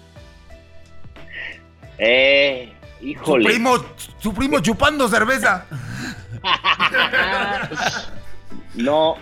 [1.98, 3.50] Eh, Su híjole.
[3.50, 3.74] primo,
[4.20, 5.66] su primo chupando cerveza.
[8.74, 9.18] No,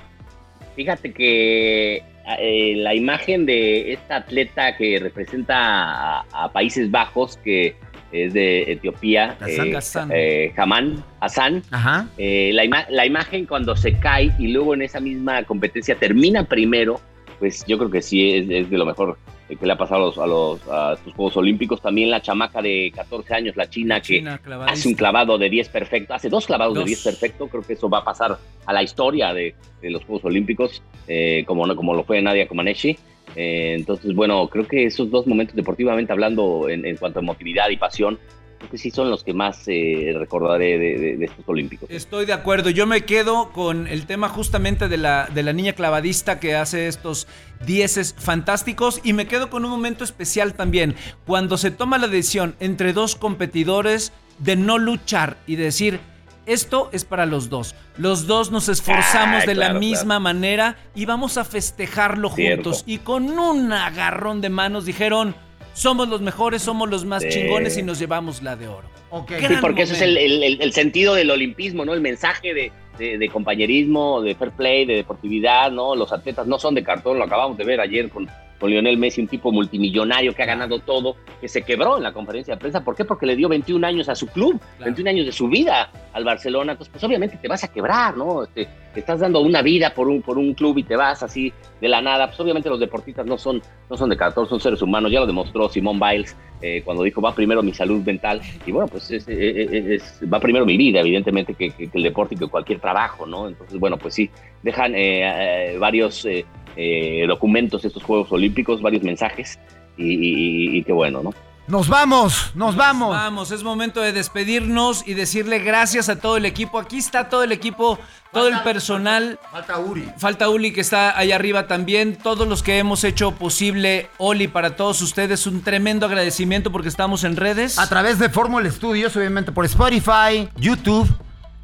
[0.80, 2.02] fíjate que
[2.40, 7.76] eh, la imagen de esta atleta que representa a, a Países Bajos, que
[8.14, 10.10] es de Etiopía, Hassan.
[10.14, 12.08] eh, eh, Haman, Hassan, Ajá.
[12.18, 16.46] eh, la, ima- la imagen cuando se cae y luego en esa misma competencia termina
[16.46, 17.02] primero,
[17.40, 19.18] pues yo creo que sí es, es de lo mejor
[19.58, 21.82] que le ha pasado a los, a los a estos Juegos Olímpicos.
[21.82, 25.70] También la chamaca de 14 años, la china, que China, hace un clavado de 10
[25.70, 26.84] perfecto, hace dos clavados Dos.
[26.84, 30.04] de 10 perfecto, creo que eso va a pasar a la historia de, de los
[30.06, 32.98] Juegos Olímpicos, eh, como, no- como lo fue Nadia Comaneci.
[33.36, 37.70] Eh, entonces, bueno, creo que esos dos momentos deportivamente hablando en, en cuanto a emotividad
[37.70, 38.18] y pasión,
[38.60, 41.90] creo que sí son los que más eh, recordaré de, de- de estos Olímpicos.
[41.90, 42.70] Estoy de acuerdo.
[42.70, 46.88] Yo me quedo con el tema justamente de la, de la niña clavadista que hace
[46.88, 47.28] estos
[47.66, 49.02] dieces fantásticos.
[49.04, 50.96] Y me quedo con un momento especial también.
[51.26, 56.00] Cuando se toma la decisión entre dos competidores de no luchar y decir.
[56.46, 57.76] Esto es para los dos.
[57.96, 62.64] Los dos nos esforzamos Ah, de la claro, misma manera y vamos a festejarlo Cierto.
[62.72, 62.84] juntos.
[62.88, 65.36] Y con un agarrón de manos dijeron,
[65.74, 67.30] somos los mejores, somos los más Sí.
[67.30, 68.88] chingones y nos llevamos la de oro.
[69.28, 71.94] Sí, porque eso es el, el- el- el sentido del olimpismo, ¿no?
[71.94, 75.96] El mensaje de, de- de compañerismo, de fair play, de deportividad, ¿no?
[75.96, 79.22] Los atletas no son de cartón, lo acabamos de ver ayer con, con Lionel Messi,
[79.22, 82.84] un tipo multimillonario que ha ganado todo, que se quebró en la conferencia de prensa.
[82.84, 83.06] ¿Por qué?
[83.06, 86.74] Porque le dio 21 años a su club, 21 años de su vida al Barcelona.
[86.74, 88.44] Entonces, pues obviamente te vas a quebrar, ¿no?
[88.44, 91.54] Este, te estás dando una vida por un, por un club y te vas así
[91.80, 92.28] de la nada.
[92.28, 95.12] Pues obviamente los deportistas no son, no son de cartón, son seres humanos.
[95.12, 98.42] Ya lo demostró Simón Biles eh, cuando dijo, va primero mi salud mental.
[98.66, 102.38] Y bueno, pues es- es- es- va primero mi vida, evidentemente, que, el deporte y
[102.38, 103.48] que cualquier trabajo, ¿no?
[103.48, 104.30] Entonces, bueno, pues sí,
[104.64, 109.60] dejan eh, eh, varios eh, eh, documentos estos Juegos Olímpicos, varios mensajes.
[109.98, 111.34] Y qué bueno, ¿no?
[111.70, 113.12] Nos vamos, nos vamos.
[113.12, 116.80] Vamos, es momento de despedirnos y decirle gracias a todo el equipo.
[116.80, 118.00] Aquí está todo el equipo,
[118.34, 119.40] todo el personal.
[119.52, 120.12] Falta Uri.
[120.18, 122.16] Falta Uli que está ahí arriba también.
[122.16, 127.24] Todos los que hemos hecho posible, Oli, para todos ustedes, un tremendo agradecimiento porque estamos
[127.24, 127.78] en redes.
[127.78, 131.08] A través de Fórmula Studios, obviamente por Spotify, YouTube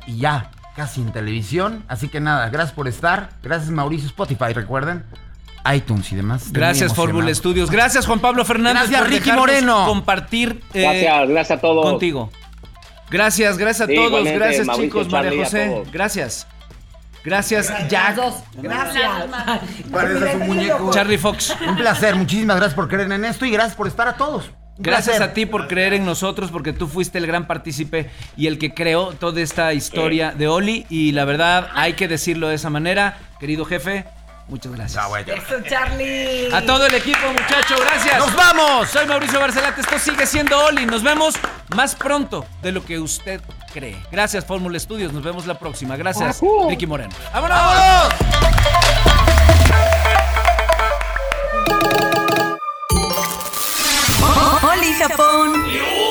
[0.05, 1.83] y ya, casi en televisión.
[1.87, 3.31] Así que nada, gracias por estar.
[3.41, 5.03] Gracias Mauricio Spotify, recuerden.
[5.73, 6.51] iTunes y demás.
[6.51, 7.35] Gracias, Fórmula emocionado.
[7.35, 7.71] Studios.
[7.71, 8.89] Gracias, Juan Pablo Fernández.
[8.89, 9.85] Gracias, por Ricky Moreno.
[9.85, 11.85] Compartir eh, Gracias, gracias a todos.
[11.91, 12.29] contigo.
[13.09, 14.23] Gracias, gracias a Sí, todos.
[14.23, 15.07] Gracias, Mauricio, chicos.
[15.09, 15.83] Charlie, María José.
[15.91, 16.47] Gracias.
[17.23, 18.19] Gracias, Jack.
[18.61, 19.25] Gracias.
[19.91, 20.91] Pareces un muñeco.
[20.91, 21.55] Charlie Fox.
[21.67, 24.51] Un placer, muchísimas gracias por creer en esto y gracias por estar a todos.
[24.77, 28.57] Gracias a ti por creer en nosotros, porque tú fuiste el gran partícipe y el
[28.59, 30.85] que creó toda esta historia de Oli.
[30.89, 33.17] Y la verdad, hay que decirlo de esa manera.
[33.39, 34.05] Querido jefe,
[34.47, 35.05] muchas gracias.
[35.27, 36.53] Eso, Charlie.
[36.53, 38.19] A todo el equipo, muchacho, gracias.
[38.19, 38.89] ¡Nos vamos!
[38.89, 40.85] Soy Mauricio Barcelata, esto sigue siendo Oli.
[40.85, 41.35] Nos vemos
[41.75, 43.41] más pronto de lo que usted
[43.73, 43.97] cree.
[44.11, 45.11] Gracias, Fórmula Estudios.
[45.11, 45.95] Nos vemos la próxima.
[45.95, 47.13] Gracias, Ricky Moreno.
[47.33, 48.13] ¡Vámonos!
[54.63, 56.04] Oli Japón.